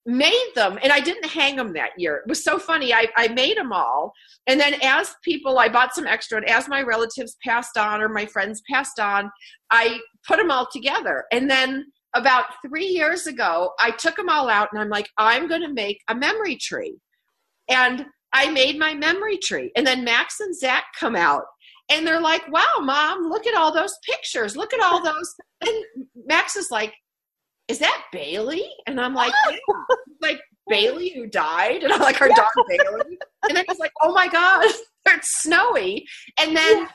[0.06, 2.16] made them and I didn't hang them that year.
[2.16, 2.92] It was so funny.
[2.92, 4.12] I, I made them all.
[4.46, 8.08] And then as people, I bought some extra, and as my relatives passed on or
[8.08, 9.30] my friends passed on,
[9.70, 11.24] I put them all together.
[11.32, 15.48] And then about three years ago, I took them all out and I'm like, I'm
[15.48, 16.96] going to make a memory tree.
[17.68, 19.72] And I made my memory tree.
[19.76, 21.44] And then Max and Zach come out
[21.90, 24.56] and they're like, wow, mom, look at all those pictures.
[24.56, 25.34] Look at all those.
[25.60, 25.84] And
[26.26, 26.92] Max is like,
[27.68, 28.68] is that Bailey?
[28.86, 29.50] And I'm like, oh!
[29.50, 29.96] yeah.
[30.20, 33.18] like Bailey who died, and I'm like, our dog Bailey.
[33.48, 34.64] And then he's like, oh my god,
[35.06, 36.06] it's snowy.
[36.38, 36.88] And then yeah.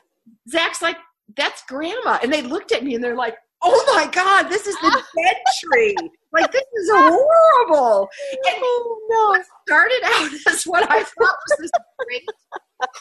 [0.50, 0.98] Zach's like,
[1.36, 2.20] that's Grandma.
[2.22, 5.36] And they looked at me and they're like, oh my god, this is the dead
[5.64, 5.96] tree.
[6.32, 8.08] Like this is horrible.
[8.32, 9.44] And oh, no.
[9.68, 12.24] started out as what I thought was this great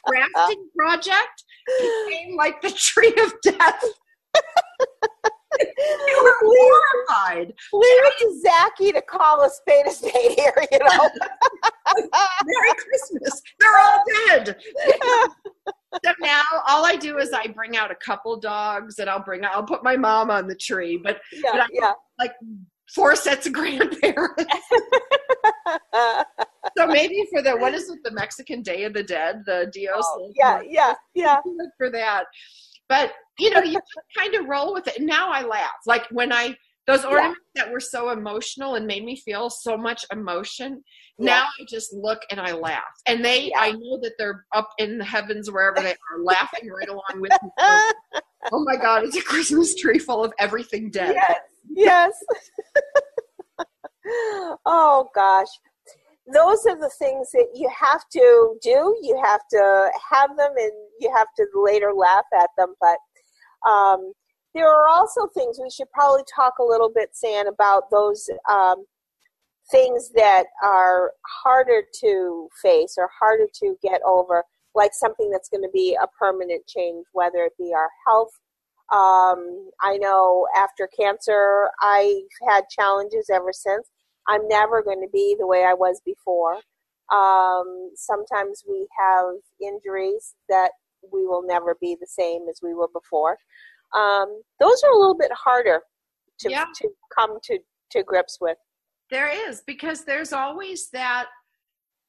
[0.07, 1.44] crafting project
[1.78, 3.85] became like the tree of death
[5.61, 7.54] you were horrified.
[7.72, 11.11] Leave it to Zachy to call a spade a spade here, you know.
[12.44, 13.42] Merry Christmas.
[13.58, 14.56] They're all dead.
[16.04, 19.44] so now all I do is I bring out a couple dogs and I'll bring
[19.44, 21.92] I'll put my mom on the tree, but, yeah, but yeah.
[22.18, 22.34] like
[22.94, 24.44] four sets of grandparents.
[26.76, 30.04] so maybe for the what is it, the Mexican Day of the Dead, the Dios.
[30.04, 31.40] Oh, yeah, yeah, yeah.
[31.76, 32.24] For that.
[32.88, 33.79] But you know, you
[34.16, 34.98] kind of roll with it.
[34.98, 35.77] And now I laugh.
[35.87, 37.64] Like when I those ornaments yeah.
[37.64, 40.83] that were so emotional and made me feel so much emotion.
[41.18, 41.27] Yeah.
[41.27, 42.83] Now I just look and I laugh.
[43.07, 43.61] And they yeah.
[43.61, 47.33] I know that they're up in the heavens wherever they are laughing right along with
[47.42, 47.51] me.
[48.53, 51.14] oh my god, it's a Christmas tree full of everything dead.
[51.14, 51.40] Yes.
[51.70, 52.12] Yes.
[54.64, 55.48] oh gosh
[56.32, 58.96] those are the things that you have to do.
[59.02, 62.74] You have to have them and you have to later laugh at them.
[62.80, 62.98] But
[63.68, 64.12] um,
[64.54, 68.84] there are also things we should probably talk a little bit, San, about those um,
[69.70, 75.62] things that are harder to face or harder to get over, like something that's going
[75.62, 78.32] to be a permanent change, whether it be our health.
[78.90, 83.86] Um, I know after cancer, I've had challenges ever since.
[84.28, 86.56] I'm never going to be the way I was before.
[87.14, 90.70] Um, sometimes we have injuries that
[91.12, 93.38] we will never be the same as we were before.
[93.96, 95.80] Um, those are a little bit harder
[96.40, 96.66] to, yeah.
[96.76, 97.58] to come to,
[97.92, 98.58] to grips with.
[99.10, 101.28] There is because there's always that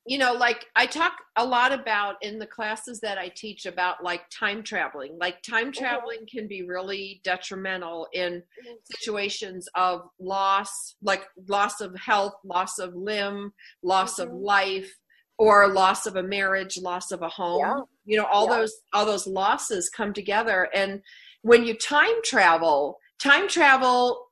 [0.10, 4.04] you know like i talk a lot about in the classes that i teach about
[4.04, 5.84] like time traveling like time mm-hmm.
[5.84, 8.74] traveling can be really detrimental in mm-hmm.
[8.86, 14.32] situations of loss like loss of health loss of limb loss mm-hmm.
[14.32, 14.92] of life
[15.38, 17.82] or loss of a marriage loss of a home yeah.
[18.06, 18.58] you know all yeah.
[18.58, 21.02] those all those losses come together and
[21.44, 24.26] when you time travel time travel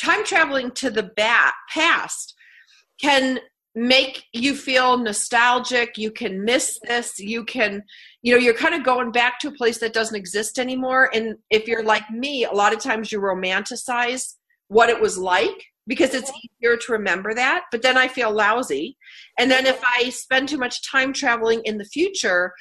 [0.00, 2.34] time traveling to the back past
[2.98, 3.40] can
[3.74, 5.96] make you feel nostalgic.
[5.96, 7.18] You can miss this.
[7.18, 7.82] You can
[8.22, 11.10] you know you're kind of going back to a place that doesn't exist anymore.
[11.14, 14.34] And if you're like me a lot of times you romanticize
[14.68, 17.64] what it was like because it's easier to remember that.
[17.70, 18.96] But then i feel lousy.
[19.38, 22.52] And then if i spend too much time traveling in the future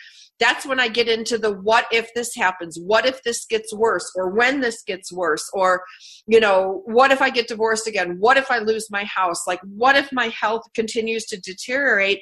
[0.42, 2.78] that's when I get into the what if this happens?
[2.84, 4.12] What if this gets worse?
[4.16, 5.48] Or when this gets worse?
[5.54, 5.84] Or,
[6.26, 8.18] you know, what if I get divorced again?
[8.20, 9.46] What if I lose my house?
[9.46, 12.22] Like, what if my health continues to deteriorate?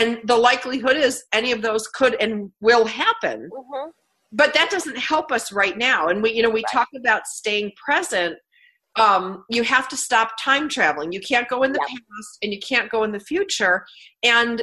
[0.00, 3.48] And the likelihood is any of those could and will happen.
[3.52, 3.90] Mm-hmm.
[4.32, 6.08] But that doesn't help us right now.
[6.08, 6.72] And we, you know, we right.
[6.72, 8.36] talk about staying present.
[8.96, 11.12] Um, you have to stop time traveling.
[11.12, 11.94] You can't go in the yeah.
[11.94, 13.84] past and you can't go in the future.
[14.24, 14.62] And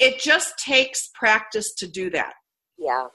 [0.00, 2.32] it just takes practice to do that.
[2.78, 3.06] Yeah.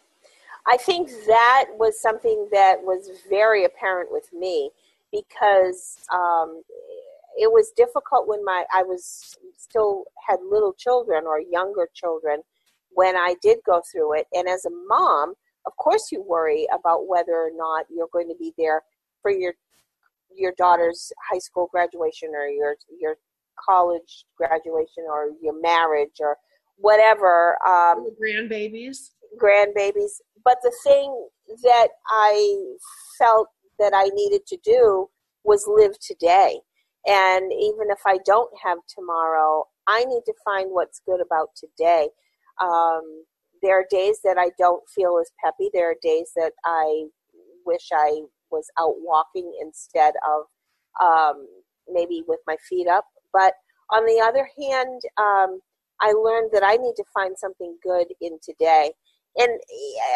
[0.68, 4.70] I think that was something that was very apparent with me
[5.12, 6.62] because um,
[7.38, 12.42] it was difficult when my I was still had little children or younger children
[12.92, 14.28] when I did go through it.
[14.34, 15.34] And as a mom,
[15.66, 18.84] of course, you worry about whether or not you're going to be there
[19.22, 19.54] for your
[20.36, 23.18] your daughter's high school graduation or your your
[23.64, 26.38] college graduation or your marriage or
[26.78, 27.58] whatever.
[27.66, 29.12] Um, grandbabies.
[29.42, 30.22] Grandbabies.
[30.44, 31.28] But the thing
[31.64, 32.58] that I
[33.18, 33.48] felt
[33.80, 35.10] that I needed to do
[35.44, 36.60] was live today.
[37.06, 42.10] And even if I don't have tomorrow, I need to find what's good about today.
[42.62, 43.26] Um,
[43.62, 45.70] there are days that I don't feel as peppy.
[45.74, 47.06] There are days that I
[47.66, 48.22] wish I
[48.52, 50.46] was out walking instead of
[51.04, 51.48] um,
[51.88, 53.06] maybe with my feet up.
[53.34, 53.54] But
[53.92, 55.60] on the other hand, um,
[56.06, 58.92] I learned that I need to find something good in today.
[59.38, 59.50] And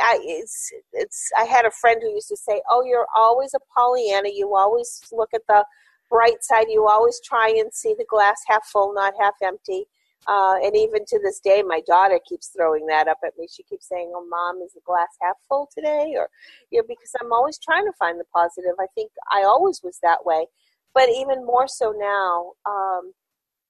[0.03, 3.59] I, it's, it's, I had a friend who used to say, Oh, you're always a
[3.73, 4.29] Pollyanna.
[4.33, 5.65] You always look at the
[6.09, 6.67] bright side.
[6.69, 9.85] You always try and see the glass half full, not half empty.
[10.27, 13.47] Uh, and even to this day, my daughter keeps throwing that up at me.
[13.49, 16.29] She keeps saying, "Oh, mom, is the glass half full today?" Or,
[16.69, 18.75] you know, because I'm always trying to find the positive.
[18.79, 20.45] I think I always was that way,
[20.93, 22.51] but even more so now.
[22.65, 23.13] Um,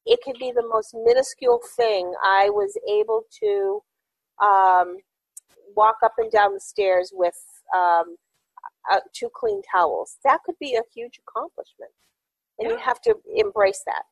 [0.09, 2.11] it could be the most minuscule thing.
[2.23, 3.83] I was able to
[4.43, 4.97] um,
[5.75, 7.35] walk up and down the stairs with
[7.75, 8.17] um,
[8.91, 10.17] uh, two clean towels.
[10.23, 11.91] That could be a huge accomplishment,
[12.57, 12.75] and yeah.
[12.75, 14.03] you have to embrace that.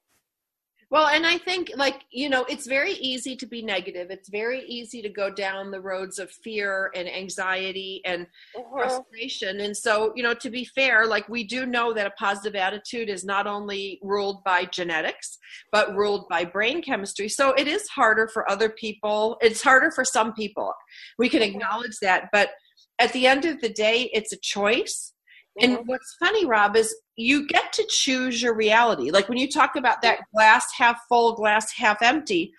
[0.89, 4.07] Well, and I think, like, you know, it's very easy to be negative.
[4.09, 8.25] It's very easy to go down the roads of fear and anxiety and
[8.55, 8.71] mm-hmm.
[8.71, 9.59] frustration.
[9.59, 13.09] And so, you know, to be fair, like, we do know that a positive attitude
[13.09, 15.38] is not only ruled by genetics,
[15.73, 17.27] but ruled by brain chemistry.
[17.27, 19.38] So it is harder for other people.
[19.41, 20.71] It's harder for some people.
[21.17, 21.55] We can mm-hmm.
[21.55, 22.29] acknowledge that.
[22.31, 22.51] But
[22.97, 25.11] at the end of the day, it's a choice
[25.59, 25.87] and mm-hmm.
[25.87, 29.11] what's funny, Rob, is you get to choose your reality.
[29.11, 32.53] Like when you talk about that glass half full, glass half empty,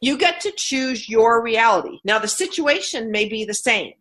[0.00, 1.98] you get to choose your reality.
[2.04, 3.92] Now, the situation may be the same.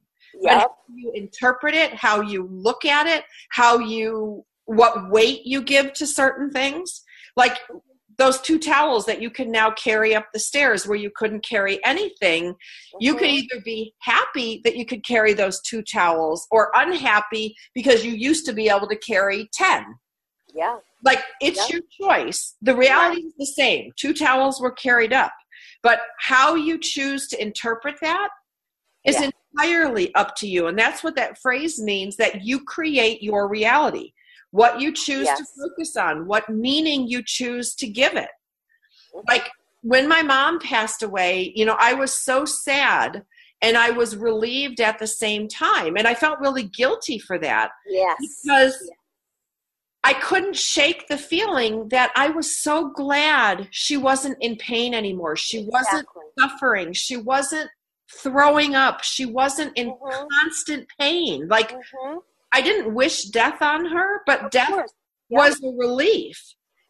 [0.42, 0.62] Yep.
[0.62, 5.94] But you interpret it, how you look at it, how you, what weight you give
[5.94, 7.04] to certain things.
[7.36, 7.60] Like
[8.18, 11.84] those two towels that you can now carry up the stairs where you couldn't carry
[11.86, 12.98] anything mm-hmm.
[13.00, 13.48] you could mm-hmm.
[13.54, 18.46] either be happy that you could carry those two towels or unhappy because you used
[18.46, 19.86] to be able to carry 10
[20.54, 21.78] yeah like it's yeah.
[21.78, 23.28] your choice the reality yeah.
[23.28, 25.32] is the same two towels were carried up
[25.84, 28.30] but how you choose to interpret that
[29.06, 29.30] is yeah.
[29.56, 34.12] entirely up to you and that's what that phrase means that you create your reality
[34.52, 35.40] what you choose yes.
[35.40, 38.30] to focus on, what meaning you choose to give it.
[39.28, 39.50] Like
[39.82, 43.24] when my mom passed away, you know, I was so sad
[43.62, 45.96] and I was relieved at the same time.
[45.98, 47.72] And I felt really guilty for that.
[47.88, 48.18] Yes.
[48.20, 48.98] Because yes.
[50.04, 55.36] I couldn't shake the feeling that I was so glad she wasn't in pain anymore.
[55.36, 55.72] She exactly.
[55.80, 56.08] wasn't
[56.40, 56.94] suffering.
[56.94, 57.70] She wasn't
[58.12, 59.04] throwing up.
[59.04, 60.26] She wasn't in mm-hmm.
[60.40, 61.48] constant pain.
[61.48, 62.18] Like, mm-hmm.
[62.52, 64.88] I didn't wish death on her, but of death
[65.30, 66.38] was a relief.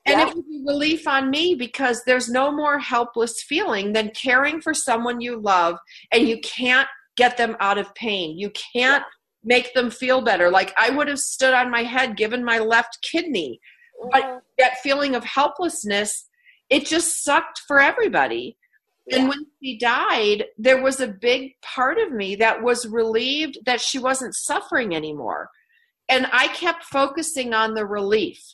[0.05, 4.59] And it was a relief on me because there's no more helpless feeling than caring
[4.59, 5.77] for someone you love
[6.11, 6.87] and you can't
[7.17, 8.37] get them out of pain.
[8.37, 9.03] You can't
[9.43, 10.49] make them feel better.
[10.49, 13.59] Like I would have stood on my head given my left kidney.
[14.01, 14.09] Mm-hmm.
[14.11, 16.27] But that feeling of helplessness,
[16.69, 18.57] it just sucked for everybody.
[19.07, 19.17] Yeah.
[19.17, 23.81] And when she died, there was a big part of me that was relieved that
[23.81, 25.49] she wasn't suffering anymore.
[26.07, 28.53] And I kept focusing on the relief.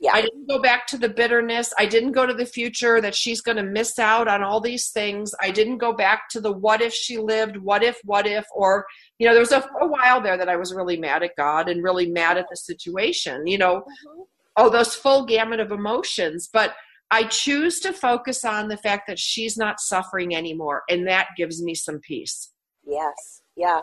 [0.00, 0.12] Yeah.
[0.12, 1.72] I didn't go back to the bitterness.
[1.78, 4.90] I didn't go to the future that she's going to miss out on all these
[4.90, 5.32] things.
[5.40, 8.84] I didn't go back to the what if she lived, what if, what if, or,
[9.18, 11.68] you know, there was a, a while there that I was really mad at God
[11.68, 14.22] and really mad at the situation, you know, mm-hmm.
[14.56, 16.50] oh, those full gamut of emotions.
[16.52, 16.74] But
[17.10, 21.62] I choose to focus on the fact that she's not suffering anymore, and that gives
[21.62, 22.50] me some peace.
[22.84, 23.80] Yes, yeah.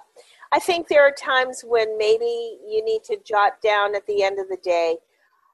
[0.52, 2.26] I think there are times when maybe
[2.68, 4.98] you need to jot down at the end of the day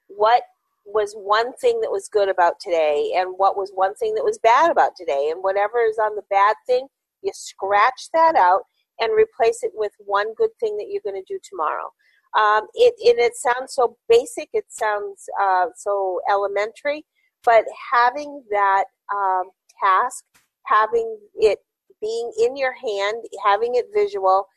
[0.07, 0.41] what
[0.85, 4.39] was one thing that was good about today and what was one thing that was
[4.39, 5.29] bad about today.
[5.31, 6.87] And whatever is on the bad thing,
[7.21, 8.61] you scratch that out
[8.99, 11.91] and replace it with one good thing that you're going to do tomorrow.
[12.37, 17.05] Um, it, and it sounds so basic, it sounds uh, so elementary,
[17.43, 19.49] but having that um,
[19.81, 20.23] task,
[20.65, 21.59] having it
[22.01, 24.47] being in your hand, having it visual,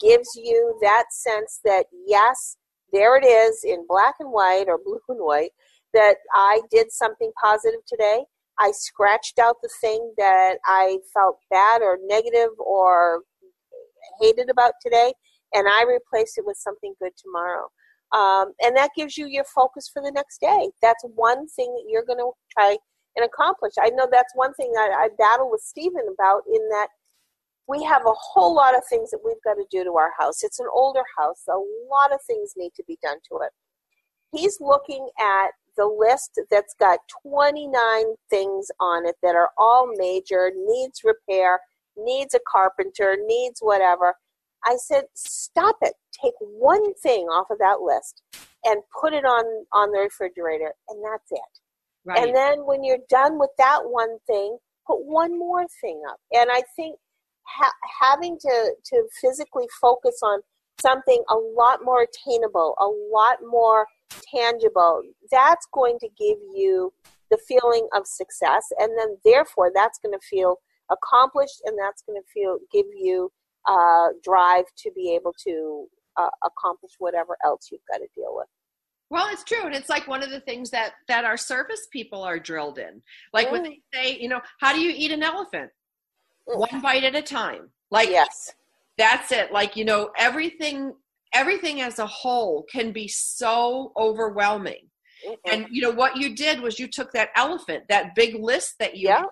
[0.00, 2.56] gives you that sense that yes,
[2.92, 5.50] there it is in black and white or blue and white
[5.92, 8.24] that I did something positive today.
[8.58, 13.22] I scratched out the thing that I felt bad or negative or
[14.20, 15.12] hated about today,
[15.52, 17.68] and I replaced it with something good tomorrow.
[18.12, 20.70] Um, and that gives you your focus for the next day.
[20.80, 22.76] That's one thing that you're going to try
[23.16, 23.72] and accomplish.
[23.80, 26.88] I know that's one thing that I battle with Stephen about in that
[27.66, 30.42] we have a whole lot of things that we've got to do to our house.
[30.42, 31.42] It's an older house.
[31.48, 33.52] A lot of things need to be done to it.
[34.32, 40.50] He's looking at the list that's got 29 things on it that are all major,
[40.56, 41.60] needs repair,
[41.96, 44.14] needs a carpenter, needs whatever.
[44.64, 45.94] I said, stop it.
[46.20, 48.22] Take one thing off of that list
[48.64, 51.40] and put it on on the refrigerator, and that's it.
[52.04, 52.24] Right.
[52.24, 56.18] And then when you're done with that one thing, put one more thing up.
[56.32, 56.98] And I think
[57.42, 60.40] ha- having to to physically focus on
[60.80, 63.86] something a lot more attainable, a lot more
[64.34, 66.92] tangible, that's going to give you
[67.30, 70.56] the feeling of success, and then therefore that's going to feel
[70.90, 73.30] accomplished, and that's going to feel give you
[73.68, 78.46] uh, drive to be able to uh, accomplish whatever else you've got to deal with.
[79.10, 82.22] Well, it's true, and it's like one of the things that that our service people
[82.22, 83.02] are drilled in.
[83.32, 83.52] Like mm.
[83.52, 85.70] when they say, you know, how do you eat an elephant?
[86.48, 86.58] Mm.
[86.58, 87.70] One bite at a time.
[87.90, 88.52] Like yes,
[88.98, 89.52] that's it.
[89.52, 90.94] Like you know, everything
[91.34, 94.88] everything as a whole can be so overwhelming.
[95.26, 95.52] Mm-hmm.
[95.52, 98.96] And you know what you did was you took that elephant, that big list that
[98.96, 99.24] you yeah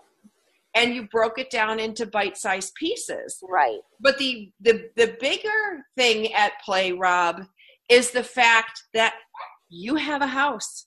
[0.76, 3.42] and you broke it down into bite-sized pieces.
[3.48, 3.80] Right.
[3.98, 7.42] But the the the bigger thing at play, Rob,
[7.88, 9.14] is the fact that
[9.68, 10.86] you have a house.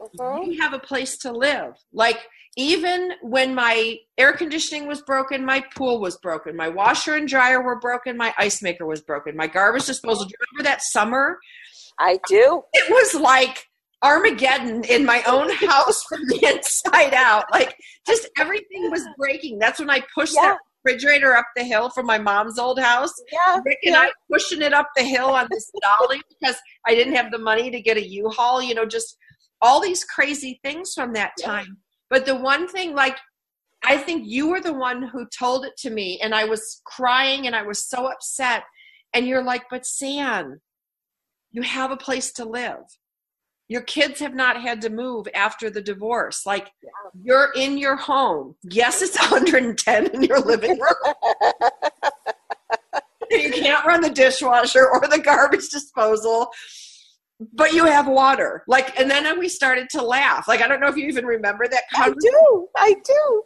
[0.00, 0.50] Mm-hmm.
[0.50, 1.74] You have a place to live.
[1.92, 2.18] Like
[2.56, 7.62] even when my air conditioning was broken, my pool was broken, my washer and dryer
[7.62, 10.24] were broken, my ice maker was broken, my garbage disposal.
[10.24, 11.38] Do you remember that summer?
[11.98, 12.62] I do.
[12.72, 13.66] It was like
[14.02, 17.44] Armageddon in my own house from the inside out.
[17.52, 17.76] Like
[18.06, 19.58] just everything was breaking.
[19.58, 20.42] That's when I pushed yeah.
[20.42, 23.12] that refrigerator up the hill from my mom's old house.
[23.32, 23.60] Yeah.
[23.64, 24.00] Rick and yeah.
[24.00, 27.70] I pushing it up the hill on this dolly because I didn't have the money
[27.70, 29.16] to get a U-Haul, you know, just
[29.60, 31.66] all these crazy things from that time.
[31.66, 31.74] Yeah.
[32.10, 33.16] But the one thing like
[33.84, 37.46] I think you were the one who told it to me and I was crying
[37.46, 38.64] and I was so upset
[39.14, 40.60] and you're like, "But San,
[41.50, 42.82] you have a place to live."
[43.68, 46.46] Your kids have not had to move after the divorce.
[46.46, 46.70] Like
[47.22, 48.54] you're in your home.
[48.62, 51.62] Yes it's 110 in your living room.
[53.28, 56.48] You can't run the dishwasher or the garbage disposal
[57.52, 60.88] but you have water like and then we started to laugh like i don't know
[60.88, 63.42] if you even remember that i do i do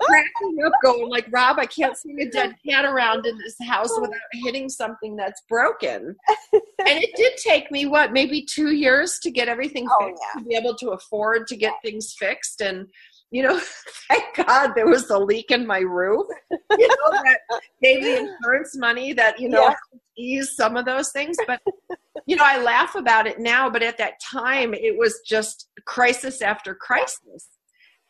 [0.00, 3.90] cracking up going like rob i can't see a dead cat around in this house
[4.00, 6.16] without hitting something that's broken
[6.52, 6.62] and
[7.02, 10.40] it did take me what maybe two years to get everything oh, fixed yeah.
[10.40, 12.86] to be able to afford to get things fixed and
[13.30, 13.60] you know,
[14.08, 16.26] thank God there was a leak in my roof.
[16.50, 17.38] You know, that
[17.82, 19.74] gave the insurance money that, you know, yeah.
[20.16, 21.36] ease some of those things.
[21.46, 21.60] But,
[22.26, 26.42] you know, I laugh about it now, but at that time it was just crisis
[26.42, 27.48] after crisis.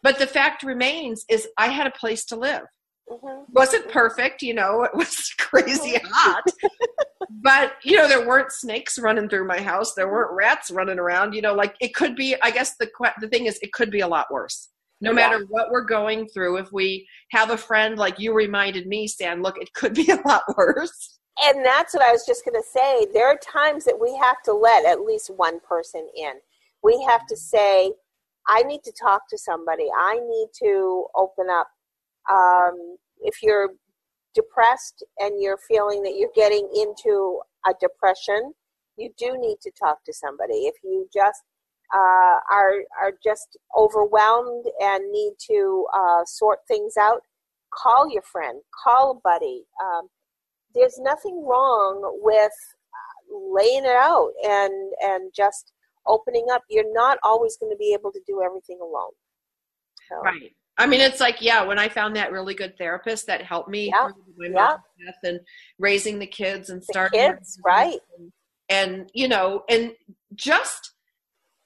[0.03, 2.63] But the fact remains is I had a place to live.
[3.11, 3.53] Mm-hmm.
[3.53, 6.45] Wasn't perfect, you know, it was crazy hot.
[7.31, 9.95] but, you know, there weren't snakes running through my house.
[9.95, 12.89] There weren't rats running around, you know, like it could be, I guess the,
[13.21, 16.57] the thing is, it could be a lot worse no matter what we're going through
[16.57, 20.29] if we have a friend like you reminded me stan look it could be a
[20.29, 23.07] lot worse and that's what i was just going to say.
[23.13, 26.33] There are times that we have to let at least one person in.
[26.83, 27.93] We have to say
[28.49, 29.89] i need to talk to somebody.
[29.97, 31.69] I need to open up.
[32.31, 33.71] Um, if you're
[34.35, 38.53] depressed and you're feeling that you're getting into a depression
[38.97, 40.67] you do need to talk to somebody.
[40.67, 41.43] If you just
[41.95, 47.23] uh, are are just overwhelmed and need to uh, sort things out,
[47.73, 49.65] call your friend, call a buddy.
[49.83, 50.09] Um,
[50.77, 55.73] there's nothing wrong with uh, laying it out and and just
[56.07, 56.63] opening up.
[56.71, 59.11] You're not always going to be able to do everything alone.
[60.09, 60.21] So.
[60.21, 60.53] Right.
[60.79, 63.89] I mean, it's like, yeah, when I found that really good therapist that helped me
[63.89, 64.11] yeah.
[64.39, 64.77] yeah.
[65.25, 65.41] and
[65.79, 67.99] raising the kids and starting kids, right?
[68.19, 68.33] And,
[68.69, 69.93] and, you know, and
[70.35, 70.93] just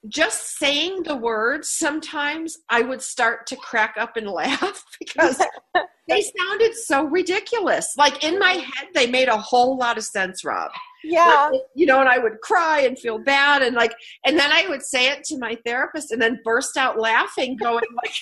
[0.09, 5.41] just saying the words sometimes i would start to crack up and laugh because
[6.11, 7.95] they sounded so ridiculous.
[7.97, 10.71] Like in my head they made a whole lot of sense rob.
[11.03, 11.49] Yeah.
[11.51, 13.93] Like, you know and i would cry and feel bad and like
[14.25, 17.85] and then i would say it to my therapist and then burst out laughing going
[18.03, 18.13] like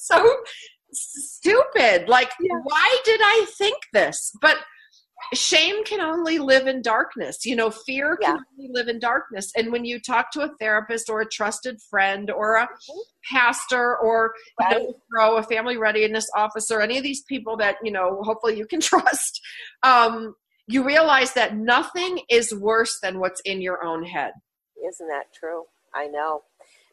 [0.00, 0.36] so
[0.92, 2.08] stupid.
[2.08, 2.56] Like yeah.
[2.64, 4.32] why did i think this?
[4.40, 4.56] But
[5.34, 8.42] shame can only live in darkness you know fear can yeah.
[8.58, 12.30] only live in darkness and when you talk to a therapist or a trusted friend
[12.30, 12.98] or a mm-hmm.
[13.32, 14.80] pastor or right.
[14.80, 18.66] you know, a family readiness officer any of these people that you know hopefully you
[18.66, 19.40] can trust
[19.82, 20.34] um,
[20.66, 24.32] you realize that nothing is worse than what's in your own head
[24.86, 25.64] isn't that true
[25.94, 26.42] i know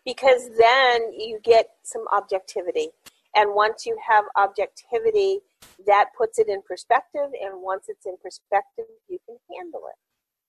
[0.07, 2.89] because then you get some objectivity.
[3.38, 5.39] And once you have objectivity,
[5.85, 7.29] that puts it in perspective.
[7.41, 9.95] And once it's in perspective, you can handle it.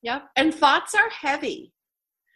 [0.03, 0.31] Yep.
[0.37, 1.73] And thoughts are heavy.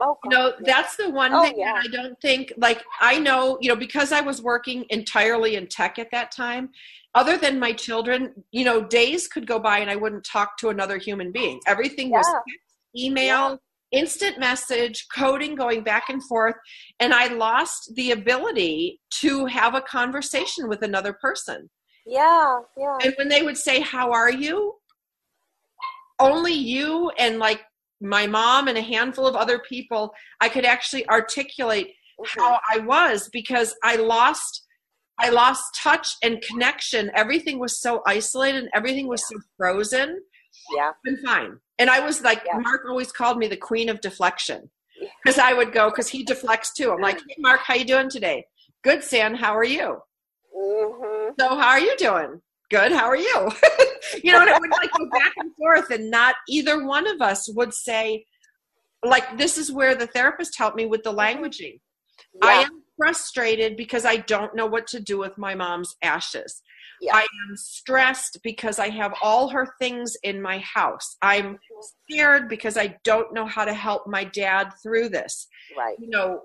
[0.01, 0.55] Oh, you know, yeah.
[0.65, 1.75] that's the one Oh, thing yeah.
[1.75, 5.69] that I don't think, like, I know, you know, because I was working entirely in
[5.69, 6.71] tech at that time,
[7.15, 10.71] other than my children, you know, days could go by and I wouldn't talk to
[10.71, 11.61] another human being.
[11.67, 13.61] Everything was text, email,
[13.93, 16.55] instant message, coding going back and forth.
[17.01, 21.71] And I lost the ability to have a conversation with another person.
[22.07, 22.99] Yeah, yeah.
[23.05, 24.75] And when they would say, How are you?
[26.19, 27.61] Only you and like
[28.01, 32.41] my mom and a handful of other people, I could actually articulate Mhm.
[32.41, 34.67] how I was because I lost
[35.19, 37.11] I lost touch and connection.
[37.15, 40.21] Everything was so isolated and everything was so frozen.
[40.75, 40.93] Yeah.
[41.05, 41.61] Been fine.
[41.83, 42.59] And I was like, Yeah.
[42.59, 44.71] Mark always called me the queen of deflection.
[45.25, 46.93] Because I would go, because he deflects too.
[46.93, 48.45] I'm like, hey Mark, how you doing today?
[48.85, 49.99] Good, San, how are you?
[50.55, 52.41] hmm So how are you doing?
[52.71, 52.93] Good.
[52.93, 53.51] How are you?
[54.23, 57.21] you know, and it would like go back and forth, and not either one of
[57.21, 58.25] us would say,
[59.05, 61.81] like, this is where the therapist helped me with the languaging.
[62.43, 66.63] I am frustrated because I don't know what to do with my mom's ashes.
[67.01, 67.17] Yeah.
[67.17, 71.17] I am stressed because I have all her things in my house.
[71.21, 71.59] I'm
[72.09, 75.97] scared because I don't know how to help my dad through this Right.
[75.99, 76.43] you know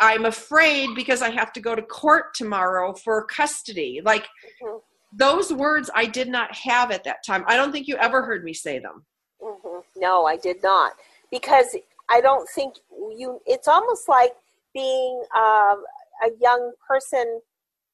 [0.00, 4.26] i'm afraid because i have to go to court tomorrow for custody like
[4.62, 4.80] Mhm.
[5.12, 8.42] those words i did not have at that time i don't think you ever heard
[8.44, 9.04] me say them
[9.42, 10.92] hmm No, I did not
[11.30, 11.76] because
[12.08, 12.74] I don't think
[13.18, 13.40] you.
[13.46, 14.34] It's almost like
[14.74, 15.82] being um,
[16.24, 17.40] a young person,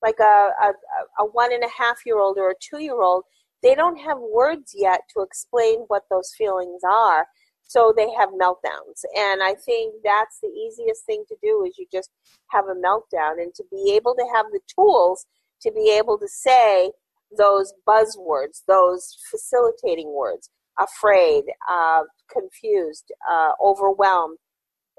[0.03, 0.72] like a, a
[1.20, 3.24] a one and a half year old or a two year old.
[3.62, 7.27] They don't have words yet to explain what those feelings are,
[7.62, 9.03] so they have meltdowns.
[9.16, 12.11] And I think that's the easiest thing to do is you just
[12.51, 15.27] have a meltdown, and to be able to have the tools
[15.62, 16.93] to be able to say
[17.37, 24.39] those buzzwords, those facilitating words afraid, uh, confused, uh, overwhelmed,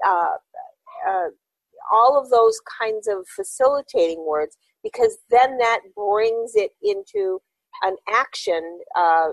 [0.06, 0.34] uh,
[1.08, 1.28] uh,
[1.92, 7.40] all of those kinds of facilitating words, because then that brings it into
[7.82, 9.28] an action, uh,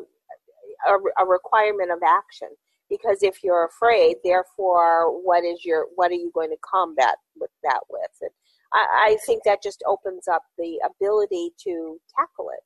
[0.88, 2.49] a, a requirement of action.
[2.89, 7.49] Because if you're afraid, therefore, what is your what are you going to combat with
[7.64, 8.12] that with?
[8.22, 8.30] And
[8.74, 12.64] I, I think that just opens up the ability to tackle it.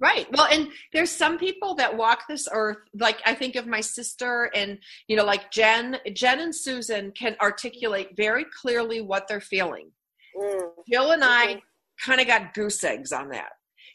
[0.00, 0.26] Right.
[0.32, 4.50] Well and there's some people that walk this earth like i think of my sister
[4.54, 4.78] and
[5.08, 9.90] you know like jen jen and susan can articulate very clearly what they're feeling.
[10.38, 11.60] Mm, jill and i Mhm.
[12.04, 13.52] kind of got goose eggs on that.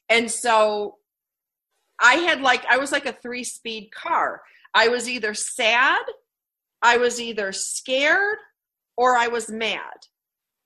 [0.09, 0.97] And so
[2.01, 4.41] i had like i was like a three speed car.
[4.73, 6.01] I was either sad
[6.81, 8.37] i was either scared
[8.97, 9.97] or i was mad.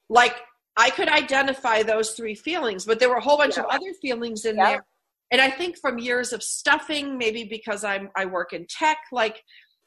[0.09, 0.35] Like
[0.77, 4.45] i could identify those three feelings but there were a whole bunch of other feelings
[4.45, 4.69] in Yeah.
[4.69, 4.85] there
[5.31, 9.41] and i think from years of stuffing maybe because i'm i work in tech like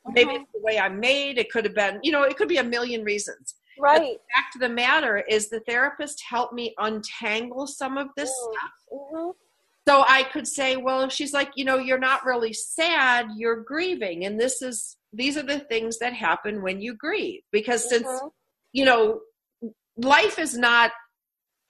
[0.07, 2.59] maybe it's the way i'm made it could have been you know it could be
[2.59, 4.17] a million reasons Right.
[4.35, 8.53] fact of the matter is the therapist helped me untangle some of this Mm.
[8.53, 9.31] stuff hmm
[9.89, 14.25] so i could say well she's like you know you're not really sad you're grieving
[14.27, 18.31] and this is these are the things that happen when you grieve because since Mhm.
[18.73, 19.21] you know
[19.97, 20.91] life is not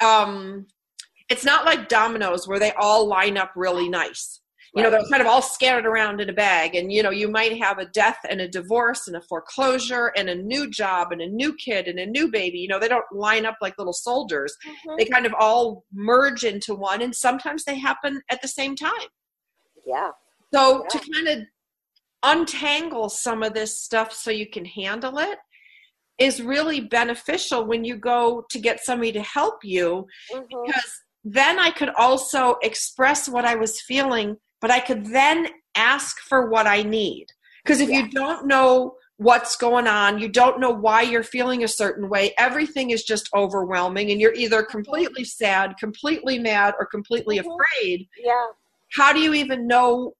[0.00, 0.66] um
[1.28, 4.40] it's not like dominoes where they all line up really nice
[4.74, 7.28] you know they're kind of all scattered around in a bag and you know you
[7.28, 11.20] might have a death and a divorce and a foreclosure and a new job and
[11.22, 13.92] a new kid and a new baby you know they don't line up like little
[13.94, 14.98] soldiers Mhm.
[14.98, 19.08] they kind of all merge into one and sometimes they happen at the same time
[19.86, 20.10] Yeah.
[20.52, 20.88] so Yeah.
[20.88, 21.38] to kind of
[22.22, 25.38] untangle some of this stuff so you can handle it
[26.18, 30.92] is really beneficial when you go to get somebody to help you hmm because
[31.32, 36.48] then I could also express what I was feeling, but I could then ask for
[36.48, 37.26] what I need.
[37.62, 38.00] Because if Yeah.
[38.00, 42.32] you don't know what's going on, you don't know why you're feeling a certain way,
[42.38, 47.40] everything is just overwhelming, and you're either completely sad, completely mad, or completely Mhm.
[47.40, 48.08] afraid.
[48.16, 48.46] Yeah.
[48.96, 50.14] How do you even know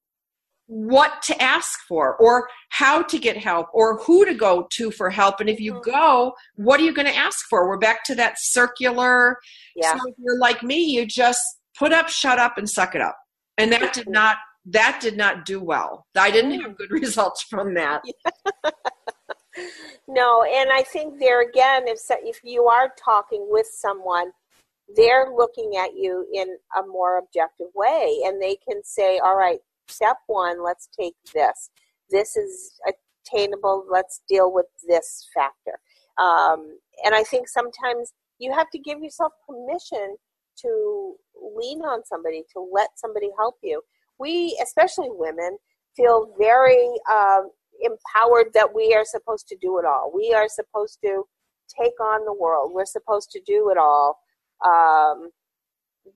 [0.69, 5.09] what to ask for, or how to get help, or who to go to for
[5.11, 5.41] help?
[5.41, 5.83] And if you Mhm.
[5.83, 7.67] go, what are you going to ask for?
[7.67, 9.39] We're back to that circular
[9.75, 9.93] Yeah.
[9.95, 11.41] so if you're like me, you just
[11.79, 13.17] put up, shut up, and suck it up.
[13.57, 14.37] And that did not
[14.71, 16.05] that did not do well.
[16.15, 18.03] I didn't have good results from that.
[20.07, 24.31] No, and I think there again, if so- if you are talking with someone,
[24.95, 29.61] they're looking at you in a more objective way, and they can say, "All right,
[29.89, 31.71] step one, let's take this.
[32.11, 33.87] This is attainable.
[33.91, 35.79] Let's deal with this factor."
[36.19, 40.17] Um, and I think sometimes you have to give yourself permission
[40.63, 41.15] to
[41.57, 43.83] lean on somebody, to let somebody help you.
[44.19, 45.59] We, especially women,
[45.97, 50.13] feel very um, empowered that we are supposed to do it all.
[50.15, 51.25] We are supposed to
[51.81, 52.73] take on the world.
[52.73, 54.19] We're supposed to do it all.
[54.65, 55.31] Um,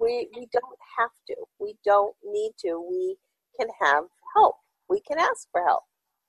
[0.00, 1.36] we we don't have to.
[1.60, 2.80] We don't need to.
[2.88, 3.16] We
[3.58, 4.56] can have help.
[4.88, 5.82] We can ask for help.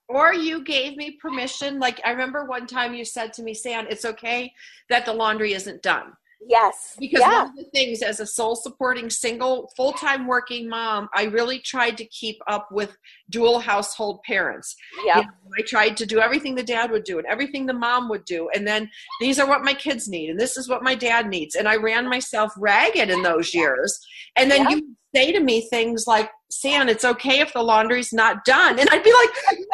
[0.10, 1.80] Or you gave me permission.
[1.80, 4.54] Like I remember one time you said to me, San, it's okay
[4.90, 6.14] that the laundry isn't done.
[6.48, 6.96] Yes.
[7.00, 7.44] Because yeah.
[7.44, 11.60] one of the things as a sole supporting single full time working mom, I really
[11.60, 12.96] tried to keep up with
[13.30, 14.76] dual household parents.
[15.06, 15.18] Yeah.
[15.20, 18.10] You know, I tried to do everything the dad would do and everything the mom
[18.10, 18.50] would do.
[18.56, 18.90] And then
[19.20, 21.56] these are what my kids need and this is what my dad needs.
[21.56, 24.00] And I ran myself ragged in those years.
[24.36, 24.78] And then Yeah.
[24.78, 28.78] you say to me things like, San, it's okay if the laundry's not done.
[28.80, 29.30] And I'd be like,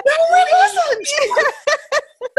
[0.05, 1.55] no, it isn't.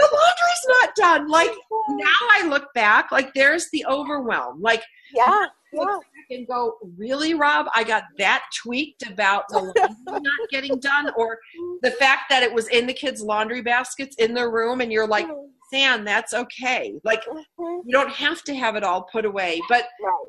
[0.00, 1.28] the laundry's not done.
[1.28, 1.50] Like
[1.90, 4.60] now I look back, like there's the overwhelm.
[4.60, 4.82] Like
[5.14, 5.46] Yeah.
[5.72, 5.80] Yeah.
[5.80, 7.66] look back and go, really, Rob?
[7.74, 9.58] I got that tweaked about the
[10.06, 11.38] laundry not getting done, or
[11.82, 15.06] the fact that it was in the kids' laundry baskets in their room, and you're
[15.06, 15.28] like,
[15.72, 16.94] San, that's okay.
[17.04, 17.82] Like Mhm.
[17.84, 20.26] you don't have to have it all put away, but Right.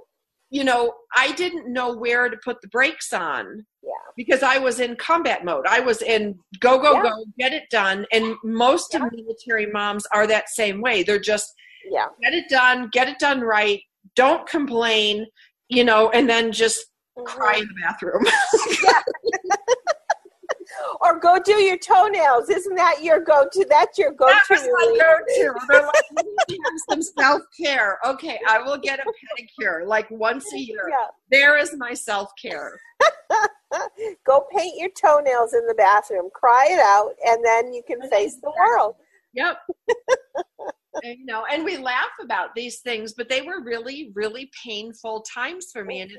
[0.51, 3.91] You know, I didn't know where to put the brakes on Yeah.
[4.17, 5.65] because I was in combat mode.
[5.65, 7.03] I was in go, go, Yeah.
[7.03, 8.05] go, get it done.
[8.11, 9.05] And most Yeah.
[9.05, 11.03] of military moms are that same way.
[11.03, 11.53] They're just
[11.89, 12.07] Yeah.
[12.21, 13.81] get it done, get it done right,
[14.15, 15.25] don't complain,
[15.69, 16.85] you know, and then just
[17.17, 17.25] Mhm.
[17.25, 18.25] cry in the bathroom.
[21.01, 22.49] Or go do your toenails.
[22.49, 23.65] Isn't that your go-to?
[23.69, 24.33] That's your go-to.
[24.33, 25.53] that was my go-to.
[25.69, 27.99] They're like, "You need to have some self-care.
[28.05, 30.87] Okay, I will get a pedicure like once a year.
[30.89, 31.07] Yeah.
[31.31, 32.79] There is my self-care.
[34.25, 36.29] Go paint your toenails in the bathroom.
[36.33, 38.95] Cry it out, and then you can face the world.
[39.33, 39.57] Yep.
[41.03, 45.21] and, you know, and we laugh about these things, but they were really, really painful
[45.21, 46.01] times for me.
[46.01, 46.11] And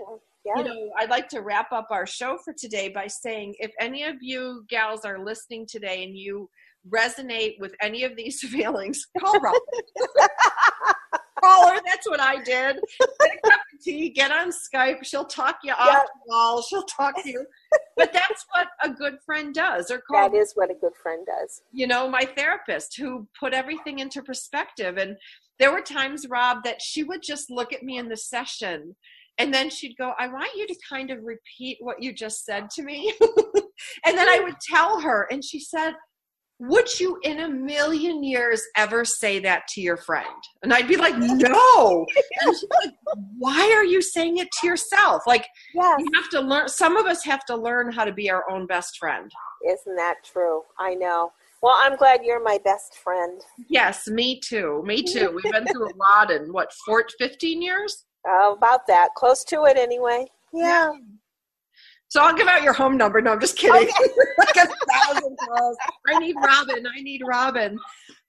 [0.44, 0.58] Yeah.
[0.58, 4.02] you know, I'd like to wrap up our show for today by saying if any
[4.04, 6.48] of you gals are listening today and you
[6.90, 9.60] resonate with any of these feelings, call Robin.
[11.42, 11.80] call her.
[11.86, 12.76] That's what I did.
[13.20, 15.04] Get a cup of tea, get on Skype.
[15.04, 16.62] She'll talk you off the wall.
[16.62, 17.44] She'll talk to you.
[17.94, 19.90] But that's what a good friend does.
[19.90, 21.60] Or call that is what a good friend does.
[21.72, 24.96] you know, my therapist who put everything into perspective.
[24.96, 25.16] And
[25.58, 28.96] there were times, Rob, that she would just look at me in the session
[29.38, 32.70] and then she'd go, I want you to kind of repeat what you just said
[32.70, 33.12] to me.
[34.06, 35.94] and then I would tell her, and she said,
[36.58, 40.28] would you in a million years ever say that to your friend?
[40.62, 42.06] And I'd be like, no.
[42.40, 42.94] And she's like,
[43.38, 45.22] why are you saying it to yourself?
[45.26, 45.96] Like, Yes.
[45.98, 48.66] you have to learn, some of us have to learn how to be our own
[48.66, 49.30] best friend.
[49.68, 50.62] Isn't that true?
[50.78, 51.32] I know.
[51.62, 53.40] Well, I'm glad you're my best friend.
[53.68, 54.82] Yes, me too.
[54.84, 55.32] Me too.
[55.34, 58.04] We've been through a lot in what, four, 15 years?
[58.28, 59.08] Uh, about that.
[59.16, 60.26] Close to it, anyway.
[60.52, 60.92] Yeah.
[62.08, 63.22] So I'll give out your home number.
[63.22, 63.88] No, I'm just kidding.
[63.88, 64.12] Okay.
[64.38, 65.76] like a thousand calls.
[66.06, 66.86] I need Robin.
[66.86, 67.78] I need Robin.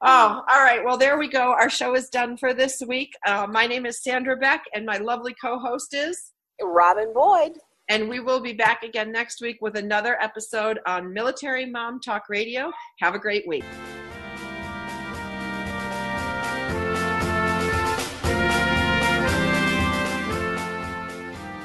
[0.02, 0.84] Oh, all right.
[0.84, 1.52] Well, there we go.
[1.52, 3.12] Our show is done for this week.
[3.28, 6.32] Uh, my name is Sandra Beck, and my lovely co host is.
[6.62, 7.58] Robin Boyd.
[7.90, 12.30] And we will be back again next week with another episode on Military Mom Talk
[12.30, 12.72] Radio.
[13.00, 13.66] Have a great week.